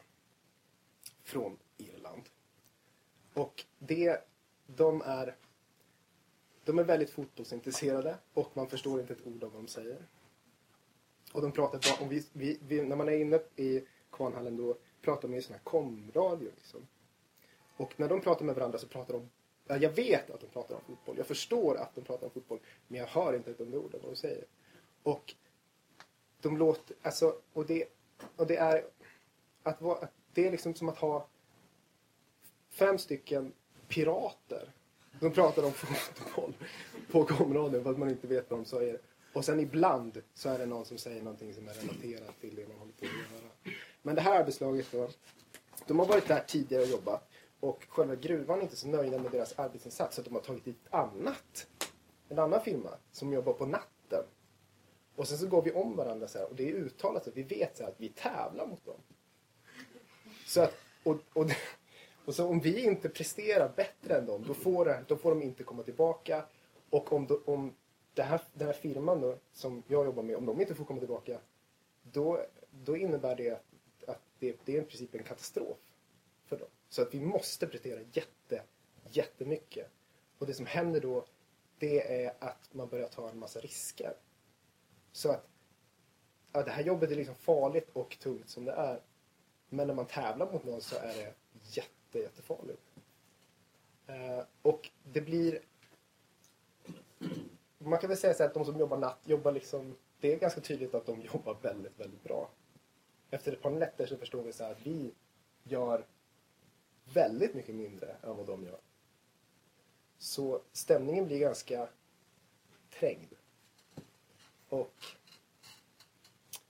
från 1.23 1.59
Irland. 1.77 2.23
Och 3.35 3.65
det, 3.79 4.29
de 4.67 5.03
är 5.03 5.37
de 6.65 6.79
är 6.79 6.85
väldigt 6.85 7.11
fotbollsintresserade 7.11 8.17
och 8.35 8.57
man 8.57 8.69
förstår 8.69 9.01
inte 9.01 9.13
ett 9.13 9.27
ord 9.27 9.45
av 9.45 9.53
vad 9.53 9.63
de 9.63 9.69
säger. 9.69 10.07
Och 11.33 11.43
de 11.43 11.53
pratar 11.53 11.79
bara 11.79 12.03
om 12.03 12.09
vi, 12.09 12.27
vi, 12.33 12.59
vi, 12.69 12.83
när 12.83 12.97
man 12.97 13.09
är 13.09 13.17
inne 13.17 13.41
i 13.57 13.85
kvarnhallen 14.11 14.57
då 14.57 14.77
pratar 15.03 15.29
de 15.29 15.35
i 15.35 15.43
sån 15.43 15.53
här 15.53 15.63
komradio 15.65 16.51
liksom. 16.57 16.87
Och 17.77 17.93
när 17.97 18.09
de 18.09 18.21
pratar 18.21 18.45
med 18.45 18.55
varandra 18.55 18.79
så 18.79 18.87
pratar 18.87 19.15
de 19.15 19.29
jag 19.79 19.91
vet 19.91 20.31
att 20.31 20.41
de 20.41 20.47
pratar 20.47 20.75
om 20.75 20.81
fotboll. 20.87 21.19
Jag 21.19 21.27
förstår 21.27 21.77
att 21.77 21.95
de 21.95 22.01
pratar 22.01 22.27
om 22.27 22.33
fotboll. 22.33 22.61
Men 22.89 23.01
jag 23.01 23.07
hör 23.07 23.37
inte 23.37 23.51
ett 23.51 23.61
enda 23.61 23.79
ord 23.79 23.95
av 23.95 24.01
vad 24.01 24.11
de 24.11 24.17
säger. 24.17 24.45
Och 25.03 25.35
de 26.41 26.57
låter, 26.57 26.97
alltså, 27.03 27.37
och 27.53 27.67
det, 27.67 27.85
och 28.37 28.47
det 28.47 28.57
är 28.57 28.85
att 29.63 29.81
vara, 29.81 30.09
det 30.35 30.47
är 30.47 30.51
liksom 30.51 30.75
som 30.75 30.89
att 30.89 30.99
ha 30.99 31.27
fem 32.71 32.99
stycken 32.99 33.53
pirater 33.89 34.73
de 35.21 35.33
pratar 35.33 35.63
om 35.63 35.73
fotboll 35.73 36.55
på 37.11 37.25
komradion 37.25 37.83
för 37.83 37.91
att 37.91 37.99
man 37.99 38.11
inte 38.11 38.27
vet 38.27 38.51
vad 38.51 38.61
de 38.61 38.65
säger. 38.65 39.01
Och 39.33 39.45
sen 39.45 39.61
ibland 39.61 40.23
så 40.35 40.49
är 40.49 40.59
det 40.59 40.67
någon 40.67 40.85
som 40.85 40.99
säger 40.99 41.23
någonting 41.23 41.55
som 41.55 41.69
är 41.69 41.73
relaterat 41.73 42.41
till 42.41 42.55
det 42.55 42.69
man 42.69 42.79
håller 42.79 42.93
på 42.93 43.05
att 43.05 43.13
göra. 43.13 43.51
Men 44.03 44.15
det 44.15 44.21
här 44.21 44.41
arbetslaget 44.41 44.87
då, 44.93 45.09
de 45.87 45.99
har 45.99 46.07
varit 46.07 46.29
där 46.29 46.41
tidigare 46.41 46.83
och 46.83 46.89
jobbat. 46.89 47.29
Och 47.61 47.85
själva 47.89 48.15
gruvan 48.15 48.59
är 48.59 48.63
inte 48.63 48.77
så 48.77 48.89
nöjda 48.89 49.19
med 49.19 49.33
deras 49.33 49.59
arbetsinsats 49.59 50.15
så 50.15 50.21
att 50.21 50.27
de 50.27 50.35
har 50.35 50.43
tagit 50.43 50.65
dit 50.65 50.87
annat. 50.91 51.67
En 52.29 52.39
annan 52.39 52.61
firma 52.61 52.91
som 53.13 53.33
jobbar 53.33 53.53
på 53.53 53.67
natten. 53.67 54.25
Och 55.17 55.29
sen 55.29 55.39
så 55.39 55.47
går 55.47 55.63
vi 55.63 55.73
om 55.73 55.97
varandra 55.97 56.29
så 56.29 56.39
här, 56.39 56.49
och 56.49 56.57
det 56.57 56.71
är 56.71 56.75
uttalat 56.75 57.25
så 57.25 57.31
att 57.31 57.37
vi 57.37 57.43
vet 57.43 57.77
så 57.77 57.83
här, 57.83 57.91
att 57.91 58.01
vi 58.01 58.09
tävlar 58.09 58.67
mot 58.67 58.85
dem. 58.85 59.01
Så 60.47 60.61
att, 60.61 60.75
och, 61.03 61.19
och 61.33 61.51
och 62.25 62.35
så 62.35 62.49
om 62.49 62.61
vi 62.61 62.85
inte 62.85 63.09
presterar 63.09 63.73
bättre 63.77 64.15
än 64.15 64.27
dem, 64.27 64.45
då 64.47 64.55
får, 64.55 64.85
det, 64.85 65.05
då 65.09 65.17
får 65.17 65.31
de 65.31 65.43
inte 65.43 65.65
komma 65.65 65.83
tillbaka. 65.83 66.45
Och 66.91 67.13
om, 67.13 67.27
då, 67.27 67.41
om 67.45 67.75
det 68.15 68.23
här, 68.23 68.41
den 68.53 68.67
här 68.67 68.75
firman 68.75 69.21
då, 69.21 69.37
som 69.53 69.83
jag 69.87 70.05
jobbar 70.05 70.23
med, 70.23 70.37
om 70.37 70.47
de 70.47 70.61
inte 70.61 70.75
får 70.75 70.85
komma 70.85 70.99
tillbaka, 70.99 71.39
då, 72.03 72.41
då 72.71 72.97
innebär 72.97 73.37
det 73.37 73.51
att 73.51 73.65
det, 74.41 74.57
det, 74.65 74.77
är 74.77 74.83
i 74.83 74.85
princip 74.85 75.15
en 75.15 75.25
katastrof 75.25 75.79
för 76.45 76.59
dem. 76.59 76.69
Så 76.89 77.03
att 77.03 77.15
vi 77.15 77.21
måste 77.21 77.67
prestera 77.67 78.01
jätte, 78.13 78.63
jättemycket. 79.11 79.91
Och 80.39 80.47
det 80.47 80.55
som 80.55 80.67
händer 80.67 81.01
då, 81.01 81.27
det 81.79 82.25
är 82.25 82.35
att 82.39 82.75
man 82.75 82.89
börjar 82.89 83.09
ta 83.09 83.31
en 83.31 83.39
massa 83.39 83.61
risker. 83.61 84.15
Så 85.13 85.31
att 85.31 85.49
ja, 86.53 86.63
det 86.63 86.71
här 86.71 86.83
jobbet 86.83 87.11
är 87.11 87.15
liksom 87.15 87.35
farligt 87.35 87.91
och 87.93 88.19
tungt 88.21 88.49
som 88.49 88.65
det 88.65 88.73
är. 88.73 89.01
Men 89.69 89.87
när 89.87 89.95
man 89.95 90.07
tävlar 90.07 90.53
mot 90.53 90.65
någon 90.65 90.81
så 90.81 90.97
är 90.97 91.15
det 91.15 91.35
jätte 91.63 92.19
jättefarligt. 92.19 92.83
Eh, 94.07 94.45
och 94.63 94.91
det 95.03 95.21
blir... 95.21 95.61
Man 97.79 97.99
kan 97.99 98.09
väl 98.09 98.19
säga 98.19 98.35
så 98.35 98.45
att 98.45 98.55
de 98.55 98.65
som 98.65 98.79
jobbar 98.79 98.97
natt 98.97 99.21
jobbar 99.25 99.53
liksom... 99.53 99.97
Det 100.21 100.33
är 100.33 100.39
ganska 100.39 100.61
tydligt 100.61 100.95
att 100.95 101.07
de 101.07 101.21
jobbar 101.21 101.57
väldigt, 101.63 102.01
väldigt 102.01 102.23
bra. 102.23 102.51
Efter 103.31 103.53
ett 103.53 103.63
par 103.63 103.71
nätter 103.71 104.07
så 104.07 104.17
förstår 104.17 104.43
vi 104.43 104.53
så 104.53 104.65
att 104.65 104.87
vi 104.87 105.13
gör 105.63 106.07
väldigt 107.15 107.55
mycket 107.55 107.75
mindre 107.75 108.17
än 108.23 108.37
vad 108.37 108.47
de 108.47 108.65
gör. 108.65 108.81
Så 110.19 110.63
stämningen 110.73 111.27
blir 111.27 111.39
ganska 111.39 111.89
trängd. 112.91 113.35
Och 114.69 114.95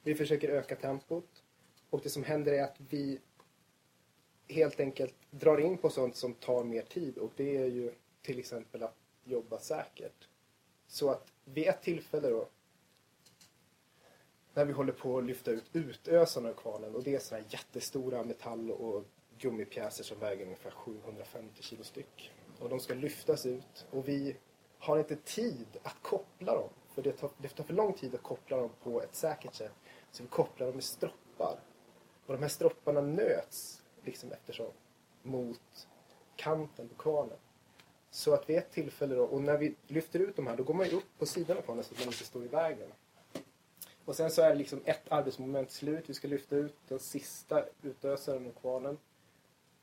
vi 0.03 0.15
försöker 0.15 0.49
öka 0.49 0.77
tempot. 0.77 1.43
Och 1.91 2.01
det 2.03 2.11
som 2.11 2.25
händer 2.25 2.53
är 2.53 2.63
att 2.63 2.81
vi 2.89 3.21
helt 4.49 4.81
enkelt 4.81 5.15
drar 5.31 5.61
in 5.61 5.79
på 5.79 5.91
sånt 5.91 6.17
som 6.17 6.35
tar 6.35 6.65
mer 6.65 6.83
tid 6.83 7.19
och 7.19 7.33
det 7.37 7.57
är 7.57 7.67
ju 7.67 7.93
till 8.23 8.39
exempel 8.39 8.83
att 8.83 8.97
jobba 9.25 9.59
säkert. 9.59 10.29
Så 10.87 11.11
att 11.11 11.33
vid 11.45 11.69
ett 11.69 11.83
tillfälle 11.83 12.29
då 12.29 12.49
när 14.55 14.65
vi 14.65 14.73
håller 14.73 14.93
på 14.93 15.19
att 15.19 15.25
lyfta 15.25 15.51
ut 15.51 15.71
utösarna 15.73 16.49
ur 16.49 16.55
kvarnen 16.55 16.95
och 16.95 17.03
det 17.03 17.15
är 17.15 17.19
sådana 17.19 17.45
här 17.45 17.53
jättestora 17.53 18.25
metall 18.25 18.71
och 18.71 19.05
gummipjäser 19.39 20.05
som 20.05 20.19
väger 20.19 20.45
ungefär 20.45 20.71
750 20.71 21.63
kilo 21.63 21.85
styck. 21.85 22.33
Och 22.59 22.69
de 22.69 22.81
ska 22.81 22.95
lyftas 22.95 23.47
ut 23.47 23.87
och 23.91 24.09
vi 24.09 24.37
har 24.79 24.99
inte 24.99 25.17
tid 25.17 25.67
att 25.83 26.03
koppla 26.03 26.55
dem. 26.55 26.69
För 26.95 27.03
det 27.03 27.13
tar, 27.13 27.31
det 27.39 27.49
tar 27.49 27.65
för 27.65 27.75
lång 27.75 27.93
tid 27.93 28.15
att 28.15 28.23
koppla 28.23 28.57
dem 28.57 28.71
på 28.83 29.03
ett 29.03 29.15
säkert 29.15 29.55
sätt. 29.55 29.73
Så 30.11 30.23
vi 30.23 30.29
kopplar 30.29 30.67
dem 30.67 30.75
med 30.75 30.85
stroppar. 30.85 31.61
Och 32.27 32.33
de 32.33 32.43
här 32.43 32.49
stropparna 32.49 33.01
nöts 33.01 33.83
liksom 34.05 34.33
eftersom 34.33 34.73
mot 35.23 35.89
kanten 36.37 36.89
på 36.89 36.95
kvarnen. 36.95 37.39
Så 38.11 38.35
att 38.35 38.49
vid 38.51 38.57
ett 38.57 38.71
tillfälle 38.71 39.15
då, 39.15 39.25
och 39.25 39.43
när 39.43 39.59
vi 39.59 39.75
lyfter 39.87 40.19
ut 40.19 40.37
de 40.37 40.47
här, 40.47 40.57
då 40.57 40.63
går 40.63 40.75
man 40.75 40.87
ju 40.87 40.97
upp 40.97 41.19
på 41.19 41.27
sidan 41.27 41.59
av 41.59 41.63
kvarnen 41.63 41.85
så 41.85 41.95
att 41.95 41.99
man 41.99 42.09
inte 42.09 42.25
står 42.25 42.45
i 42.45 42.49
vägen. 42.49 42.93
Och 44.05 44.17
sen 44.17 44.31
så 44.31 44.43
är 44.43 44.49
det 44.51 44.55
liksom 44.55 44.81
ett 44.85 45.13
arbetsmoment 45.13 45.71
slut. 45.71 46.11
Vi 46.11 46.15
ska 46.15 46.29
lyfta 46.29 46.57
ut 46.57 46.75
den 46.89 46.99
sista 46.99 47.65
utösaren 47.83 48.47
ur 48.47 48.53
kvarnen. 48.53 48.99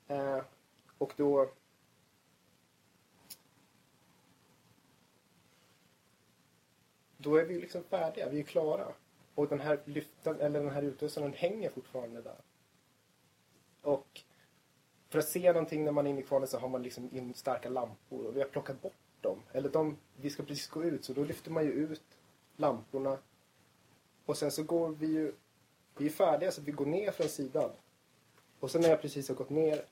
Eh, 0.07 0.41
och 0.97 1.13
då 1.17 1.49
då 7.17 7.35
är 7.35 7.45
vi 7.45 7.59
liksom 7.59 7.83
färdiga, 7.83 8.29
vi 8.29 8.39
är 8.39 8.43
klara. 8.43 8.93
Och 9.35 9.47
den 9.47 9.59
här 9.59 9.79
lyften, 9.85 10.39
eller 10.41 10.59
den 10.59 10.69
här 10.69 10.81
utösaren 10.81 11.33
hänger 11.33 11.69
fortfarande 11.69 12.21
där. 12.21 12.41
Och 13.81 14.21
för 15.09 15.19
att 15.19 15.27
se 15.27 15.53
någonting 15.53 15.83
när 15.85 15.91
man 15.91 16.07
är 16.07 16.11
inne 16.11 16.19
i 16.19 16.23
kvarnen 16.23 16.47
så 16.47 16.57
har 16.57 16.69
man 16.69 16.83
liksom 16.83 17.09
in 17.11 17.33
starka 17.33 17.69
lampor 17.69 18.25
och 18.25 18.35
vi 18.35 18.41
har 18.41 18.47
plockat 18.47 18.81
bort 18.81 18.93
dem. 19.21 19.43
Eller 19.51 19.69
de, 19.69 19.97
vi 20.15 20.29
ska 20.29 20.43
precis 20.43 20.67
gå 20.67 20.83
ut 20.83 21.05
så 21.05 21.13
då 21.13 21.23
lyfter 21.23 21.51
man 21.51 21.63
ju 21.63 21.71
ut 21.71 22.03
lamporna. 22.55 23.17
Och 24.27 24.37
sen 24.37 24.51
så 24.51 24.63
går 24.63 24.89
vi 24.89 25.07
ju, 25.07 25.33
vi 25.97 26.05
är 26.05 26.09
färdiga 26.09 26.51
så 26.51 26.61
vi 26.61 26.71
går 26.71 26.85
ner 26.85 27.11
från 27.11 27.29
sidan. 27.29 27.71
Och 28.59 28.71
sen 28.71 28.81
när 28.81 28.89
jag 28.89 29.01
precis 29.01 29.27
har 29.27 29.35
gått 29.35 29.49
ner 29.49 29.85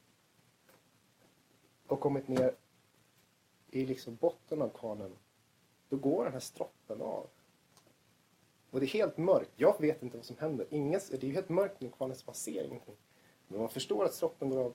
och 1.87 1.99
kommit 1.99 2.27
ner 2.27 2.55
i 3.69 3.85
liksom 3.85 4.15
botten 4.15 4.61
av 4.61 4.69
kvarnen, 4.69 5.11
då 5.89 5.97
går 5.97 6.23
den 6.23 6.33
här 6.33 6.39
stroppen 6.39 7.01
av. 7.01 7.27
Och 8.71 8.79
det 8.79 8.85
är 8.85 8.87
helt 8.87 9.17
mörkt. 9.17 9.51
Jag 9.55 9.81
vet 9.81 10.03
inte 10.03 10.17
vad 10.17 10.25
som 10.25 10.37
händer. 10.37 10.67
Ingen, 10.69 10.99
det 11.11 11.23
är 11.23 11.27
ju 11.27 11.33
helt 11.33 11.49
mörkt 11.49 11.83
i 11.83 11.89
kvarnen 11.89 12.15
så 12.15 12.23
man 12.25 12.35
ser 12.35 12.63
ingenting. 12.63 12.95
Men 13.47 13.59
man 13.59 13.69
förstår 13.69 14.05
att 14.05 14.13
stroppen 14.13 14.49
går 14.49 14.63
av 14.63 14.73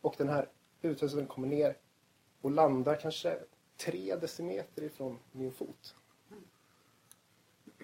och 0.00 0.14
den 0.18 0.28
här 0.28 0.48
utrustningen 0.82 1.28
kommer 1.28 1.48
ner 1.48 1.76
och 2.40 2.50
landar 2.50 2.96
kanske 2.96 3.38
tre 3.76 4.16
decimeter 4.16 4.82
ifrån 4.82 5.18
min 5.32 5.52
fot. 5.52 5.94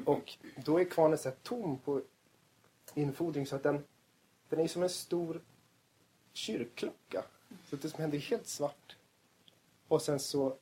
Och 0.06 0.38
då 0.64 0.80
är 0.80 0.84
kvarnen 0.84 1.18
så 1.18 1.30
tom 1.42 1.78
på 1.78 2.02
infodring 2.94 3.46
så 3.46 3.56
att 3.56 3.62
den, 3.62 3.84
den 4.48 4.60
är 4.60 4.68
som 4.68 4.82
en 4.82 4.90
stor 4.90 5.42
kyrkklocka. 6.32 7.24
Så 7.70 7.76
det 7.76 7.90
som 7.90 8.00
händer 8.00 8.18
är 8.18 8.22
helt 8.22 8.46
svart. 8.46 8.96
Och 9.88 10.02
sen 10.02 10.20
så, 10.20 10.56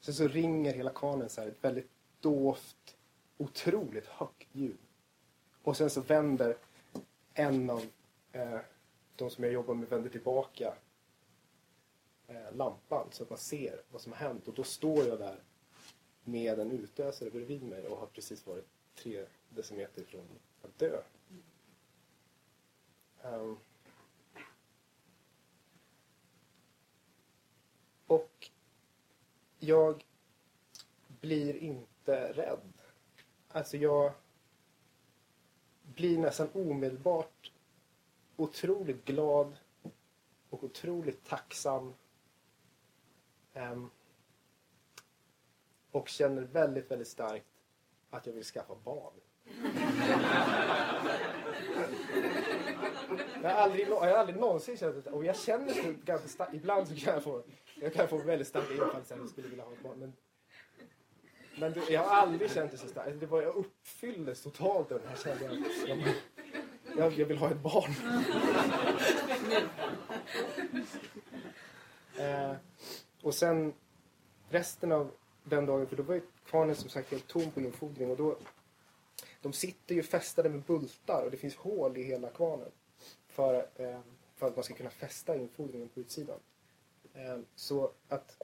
sen 0.00 0.14
så 0.14 0.28
ringer 0.28 0.72
hela 0.72 0.90
kvarnen 0.90 1.28
så 1.28 1.40
här 1.40 1.48
ett 1.48 1.64
väldigt 1.64 1.90
dovt, 2.20 2.96
otroligt 3.38 4.06
högt 4.06 4.48
ljud. 4.52 4.78
Och 5.62 5.76
sen 5.76 5.90
så 5.90 6.00
vänder 6.00 6.56
en 7.34 7.70
av 7.70 7.82
eh, 8.32 8.58
de 9.16 9.30
som 9.30 9.44
jag 9.44 9.52
jobbar 9.52 9.74
med 9.74 9.88
vänder 9.88 10.10
tillbaka 10.10 10.74
eh, 12.26 12.56
lampan 12.56 13.06
så 13.10 13.22
att 13.22 13.30
man 13.30 13.38
ser 13.38 13.82
vad 13.90 14.00
som 14.00 14.12
har 14.12 14.18
hänt. 14.18 14.48
Och 14.48 14.54
då 14.54 14.64
står 14.64 15.06
jag 15.06 15.18
där 15.18 15.42
med 16.24 16.58
en 16.58 16.72
utösare 16.72 17.30
bredvid 17.30 17.62
mig 17.62 17.86
och 17.86 17.98
har 17.98 18.06
precis 18.06 18.46
varit 18.46 18.66
tre 18.94 19.26
decimeter 19.48 20.04
från 20.04 20.26
att 20.62 20.78
dö. 20.78 21.02
Um, 23.22 23.58
och 28.06 28.50
jag 29.58 30.04
blir 31.20 31.56
inte 31.56 32.32
rädd. 32.32 32.72
Alltså 33.48 33.76
jag 33.76 34.12
blir 35.82 36.18
nästan 36.18 36.48
omedelbart 36.52 37.52
otroligt 38.36 39.04
glad 39.04 39.56
och 40.50 40.64
otroligt 40.64 41.24
tacksam. 41.24 41.94
Um, 43.54 43.90
och 45.92 46.08
känner 46.08 46.42
väldigt, 46.42 46.90
väldigt 46.90 47.08
starkt 47.08 47.46
att 48.10 48.26
jag 48.26 48.32
vill 48.32 48.44
skaffa 48.44 48.74
barn. 48.84 49.12
Jag 53.42 53.50
har 53.50 53.60
aldrig, 53.60 53.88
jag 53.88 54.00
har 54.00 54.08
aldrig 54.08 54.38
någonsin 54.38 54.76
känt 54.76 55.04
det. 55.04 55.10
Och 55.10 55.24
jag 55.24 55.36
känner 55.36 55.74
det 55.74 56.04
ganska 56.04 56.28
starkt. 56.28 56.54
Ibland 56.54 56.88
så 56.88 56.94
kan 56.94 57.14
jag 57.14 57.22
få, 57.22 57.42
jag 57.80 57.94
kan 57.94 58.08
få 58.08 58.16
väldigt 58.16 58.48
starka 58.48 58.72
infall 58.72 59.04
sen 59.04 59.18
jag 59.18 59.28
skulle 59.28 59.48
vilja 59.48 59.64
ha 59.64 59.72
ett 59.72 59.82
barn. 59.82 59.98
Men, 59.98 60.12
men 61.58 61.72
det, 61.72 61.90
jag 61.90 62.02
har 62.02 62.16
aldrig 62.16 62.50
känt 62.50 62.70
det 62.70 62.78
så 62.78 62.88
starkt. 62.88 63.06
Alltså, 63.06 63.20
det 63.20 63.26
var, 63.26 63.42
jag 63.42 63.54
uppfylldes 63.54 64.42
totalt 64.42 64.92
av 64.92 64.98
den 65.00 65.08
här 65.08 65.16
känslan. 65.16 65.64
Jag, 65.88 65.98
jag, 66.96 67.12
jag 67.12 67.26
vill 67.26 67.38
ha 67.38 67.50
ett 67.50 67.62
barn. 67.62 67.94
eh, 72.18 72.56
och 73.22 73.34
sen 73.34 73.74
resten 74.48 74.92
av 74.92 75.10
den 75.44 75.66
dagen, 75.66 75.86
för 75.86 75.96
då 75.96 76.02
var 76.02 76.14
ju 76.14 76.22
kvarnen 76.46 76.76
som 76.76 76.90
sagt 76.90 77.10
helt 77.10 77.28
tom 77.28 77.50
på 77.50 77.60
infodring 77.60 78.10
och 78.10 78.16
då 78.16 78.36
de 79.42 79.52
sitter 79.52 79.94
ju 79.94 80.02
fästade 80.02 80.48
med 80.48 80.62
bultar 80.62 81.22
och 81.24 81.30
det 81.30 81.36
finns 81.36 81.56
hål 81.56 81.96
i 81.96 82.02
hela 82.02 82.30
kvarnen 82.30 82.70
för, 83.26 83.54
eh, 83.74 84.00
för 84.34 84.46
att 84.46 84.56
man 84.56 84.64
ska 84.64 84.74
kunna 84.74 84.90
fästa 84.90 85.36
infodringen 85.36 85.88
på 85.88 86.00
utsidan. 86.00 86.38
Eh, 87.14 87.38
så 87.54 87.92
att 88.08 88.42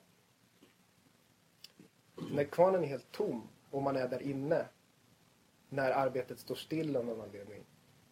när 2.30 2.44
kvarnen 2.44 2.84
är 2.84 2.88
helt 2.88 3.12
tom 3.12 3.48
och 3.70 3.82
man 3.82 3.96
är 3.96 4.08
där 4.08 4.22
inne 4.22 4.66
när 5.68 5.90
arbetet 5.90 6.38
står 6.38 6.54
still 6.54 6.96
av 6.96 7.06
någon 7.06 7.20
anledning 7.20 7.64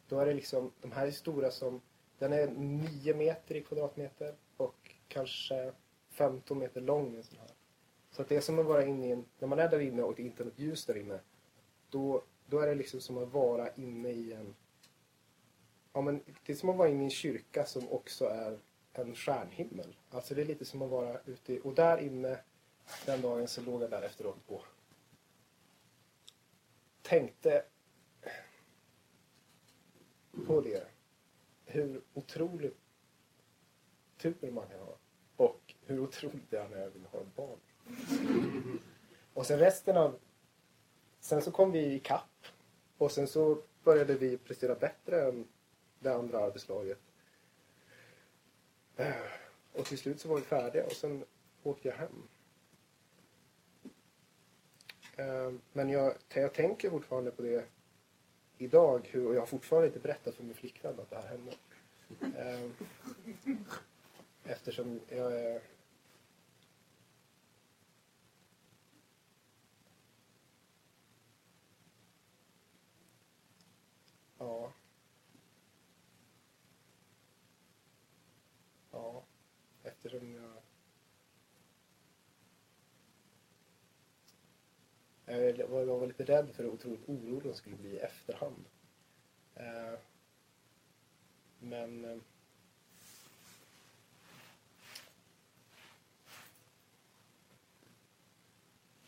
då 0.08 0.18
är 0.18 0.26
det 0.26 0.34
liksom, 0.34 0.72
de 0.80 0.92
här 0.92 1.06
är 1.06 1.11
stora 1.11 1.50
som, 1.50 1.80
den 2.18 2.32
är 2.32 2.46
9 2.46 3.14
meter 3.14 3.54
i 3.54 3.62
kvadratmeter 3.62 4.34
och 4.56 4.94
kanske 5.08 5.72
15 6.11 6.58
meter 6.58 6.80
lång. 6.80 7.16
En 7.16 7.22
sån 7.24 7.38
här. 7.38 7.50
Så 8.16 8.22
att 8.22 8.29
det 8.29 8.37
är 8.37 8.40
som 8.40 8.59
att 8.59 8.66
vara 8.66 8.85
inne 8.85 9.09
i 9.09 9.11
en, 9.11 9.24
när 9.38 9.48
man 9.48 9.59
är 9.59 9.68
där 9.68 9.81
inne 9.81 10.02
och 10.02 10.14
det 10.14 10.22
inte 10.22 10.42
är 10.42 10.44
något 10.44 10.59
ljus 10.59 10.87
där 10.87 10.96
inne, 10.96 11.20
då, 11.90 12.22
då 12.46 12.59
är 12.59 12.66
det 12.66 12.74
liksom 12.74 13.00
som 13.00 13.18
att 13.18 13.33
vara 13.33 13.74
inne 13.74 14.11
i 14.11 14.33
en, 14.33 14.55
ja 15.92 16.00
men 16.00 16.20
det 16.46 16.52
är 16.52 16.57
som 16.57 16.68
att 16.68 16.76
vara 16.76 16.88
inne 16.88 17.00
i 17.00 17.05
en 17.05 17.11
kyrka 17.11 17.66
som 17.66 17.88
också 17.88 18.24
är 18.24 18.59
en 18.92 19.14
stjärnhimmel. 19.14 19.96
Alltså 20.11 20.35
det 20.35 20.40
är 20.40 20.46
lite 20.46 20.64
som 20.64 20.83
att 20.83 20.90
vara 20.90 21.20
ute 21.24 21.52
i, 21.52 21.61
och 21.64 21.74
där 21.74 21.98
inne 21.98 22.38
den 23.07 23.20
dagen 23.20 23.48
så 23.48 23.61
låg 23.62 23.83
jag 23.83 23.90
där 23.90 24.02
efteråt 24.02 24.38
och 24.46 24.64
tänkte 27.02 27.64
på 30.46 30.61
det. 30.61 30.87
Hur 31.64 32.02
otroligt 32.14 32.79
tur 34.18 34.50
man 34.50 34.68
kan 34.68 34.81
ha. 34.81 34.98
Och 35.37 35.74
hur 35.87 36.00
otroligt 36.00 36.50
det 36.50 36.59
är 36.59 36.68
när 36.68 36.79
jag 36.79 36.90
vill 36.90 37.07
ha 37.07 37.20
ett 37.20 37.37
barn. 37.37 37.59
Och 39.35 39.46
sen 39.46 39.59
resten 39.59 39.96
av... 39.96 40.18
Sen 41.20 41.42
så 41.42 41.51
kom 41.51 41.72
vi 41.72 41.94
i 41.94 41.99
kapp 41.99 42.46
och 42.99 43.12
sen 43.12 43.29
så 43.29 43.59
började 43.85 44.14
vi 44.14 44.38
prestera 44.38 44.75
bättre 44.75 45.29
än 45.29 45.49
det 45.99 46.14
andra 46.14 46.38
arbetslaget. 46.38 46.99
Eh, 48.96 49.14
och 49.72 49.85
till 49.85 49.99
slut 49.99 50.20
så 50.20 50.29
var 50.29 50.37
vi 50.37 50.42
färdiga 50.42 50.85
och 50.87 50.92
sen 50.92 51.25
åkte 51.62 51.88
jag 51.88 51.94
hem. 51.94 52.29
Eh, 55.16 55.53
men 55.72 55.90
jag, 55.90 56.14
jag 56.35 56.55
tänker 56.55 56.90
fortfarande 56.90 57.31
på 57.31 57.42
det 57.42 57.64
idag 58.59 59.09
hur, 59.11 59.27
och 59.27 59.35
jag 59.35 59.40
har 59.40 59.46
fortfarande 59.46 59.87
inte 59.87 60.01
berättat 60.01 60.35
för 60.35 60.44
min 60.44 60.55
flickvän 60.55 61.01
att 61.01 61.11
det 61.11 61.16
här 61.16 61.29
hände. 61.29 61.55
Eh, 62.38 62.70
eftersom 64.44 65.01
jag 65.09 65.40
är 65.40 65.61
Jag 85.37 85.68
var, 85.68 85.81
jag 85.81 85.99
var 85.99 86.07
lite 86.07 86.25
rädd 86.25 86.51
för 86.55 86.62
hur 86.62 86.70
otroligt 86.70 87.09
orolig 87.09 87.49
hon 87.49 87.55
skulle 87.55 87.77
bli 87.77 87.90
i 87.90 87.99
efterhand. 87.99 88.64
Eh, 89.55 89.99
men... 91.59 92.05
Eh, 92.05 92.18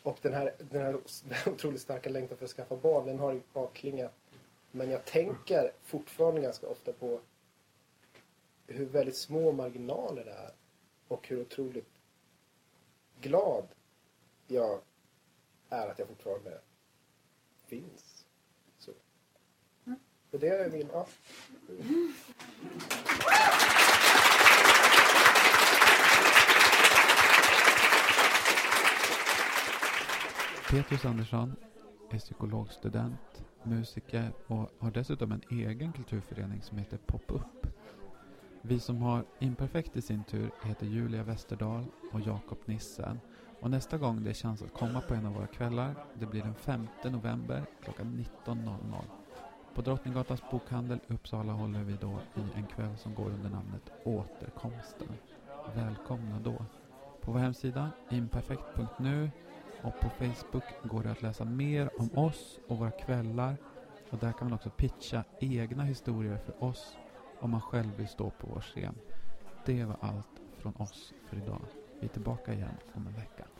och 0.03 0.19
den 0.21 0.33
här, 0.33 0.55
den 0.57 0.81
här 0.81 0.95
otroligt 1.47 1.81
starka 1.81 2.09
längtan 2.09 2.37
för 2.37 2.45
att 2.45 2.51
skaffa 2.51 2.75
barn, 2.75 3.05
den 3.05 3.19
har 3.19 3.33
ju 3.33 3.41
avklingat 3.53 4.13
men 4.71 4.89
jag 4.89 5.05
tänker 5.05 5.71
fortfarande 5.83 6.41
ganska 6.41 6.67
ofta 6.67 6.93
på 6.93 7.19
hur 8.67 8.85
väldigt 8.85 9.17
små 9.17 9.51
marginaler 9.51 10.25
det 10.25 10.31
är 10.31 10.51
och 11.07 11.27
hur 11.27 11.41
otroligt 11.41 11.99
glad 13.21 13.67
jag 14.47 14.81
är 15.69 15.87
att 15.87 15.99
jag 15.99 16.07
fortfarande 16.07 16.61
finns. 17.67 18.25
Så. 18.77 18.91
Och 20.31 20.39
det 20.39 20.47
är 20.47 20.69
min... 20.69 20.89
Ja. 20.93 21.07
Petrus 30.69 31.05
Andersson 31.05 31.55
är 32.11 32.19
psykologstudent 32.19 33.43
musiker 33.63 34.31
och 34.47 34.69
har 34.79 34.91
dessutom 34.91 35.31
en 35.31 35.41
egen 35.49 35.93
kulturförening 35.93 36.61
som 36.61 36.77
heter 36.77 36.97
Pop-Up. 36.97 37.67
Vi 38.61 38.79
som 38.79 39.01
har 39.01 39.25
Imperfekt 39.39 39.97
i 39.97 40.01
sin 40.01 40.23
tur 40.23 40.51
heter 40.63 40.85
Julia 40.85 41.23
Westerdahl 41.23 41.85
och 42.13 42.21
Jakob 42.21 42.57
Nissen. 42.65 43.19
Och 43.59 43.71
nästa 43.71 43.97
gång 43.97 44.23
det 44.23 44.29
är 44.29 44.33
chans 44.33 44.61
att 44.61 44.73
komma 44.73 45.01
på 45.01 45.13
en 45.13 45.25
av 45.25 45.33
våra 45.33 45.47
kvällar, 45.47 45.95
det 46.13 46.25
blir 46.25 46.43
den 46.43 46.55
5 46.55 46.87
november 47.03 47.65
klockan 47.83 48.25
19.00. 48.45 49.03
På 49.75 49.81
Drottninggatans 49.81 50.41
bokhandel 50.51 50.99
i 51.09 51.13
Uppsala 51.13 51.53
håller 51.53 51.83
vi 51.83 51.93
då 51.93 52.19
i 52.35 52.59
en 52.59 52.67
kväll 52.67 52.97
som 52.97 53.15
går 53.15 53.29
under 53.31 53.49
namnet 53.49 53.91
Återkomsten. 54.05 55.17
Välkomna 55.75 56.39
då. 56.39 56.65
På 57.21 57.31
vår 57.31 57.39
hemsida 57.39 57.91
imperfekt.nu 58.11 59.31
och 59.83 59.99
på 59.99 60.09
Facebook 60.09 60.91
går 60.91 61.03
det 61.03 61.11
att 61.11 61.21
läsa 61.21 61.45
mer 61.45 61.89
om 61.99 62.09
oss 62.17 62.59
och 62.67 62.77
våra 62.77 62.91
kvällar. 62.91 63.57
Och 64.11 64.17
där 64.17 64.31
kan 64.31 64.49
man 64.49 64.53
också 64.53 64.69
pitcha 64.69 65.23
egna 65.39 65.83
historier 65.83 66.37
för 66.37 66.63
oss 66.63 66.97
om 67.39 67.51
man 67.51 67.61
själv 67.61 67.97
vill 67.97 68.07
stå 68.07 68.29
på 68.29 68.47
vår 68.47 68.61
scen. 68.61 68.95
Det 69.65 69.85
var 69.85 69.97
allt 70.01 70.41
från 70.57 70.75
oss 70.75 71.13
för 71.29 71.37
idag. 71.37 71.61
Vi 71.99 72.05
är 72.07 72.09
tillbaka 72.09 72.53
igen 72.53 72.77
om 72.93 73.07
en 73.07 73.15
vecka. 73.15 73.58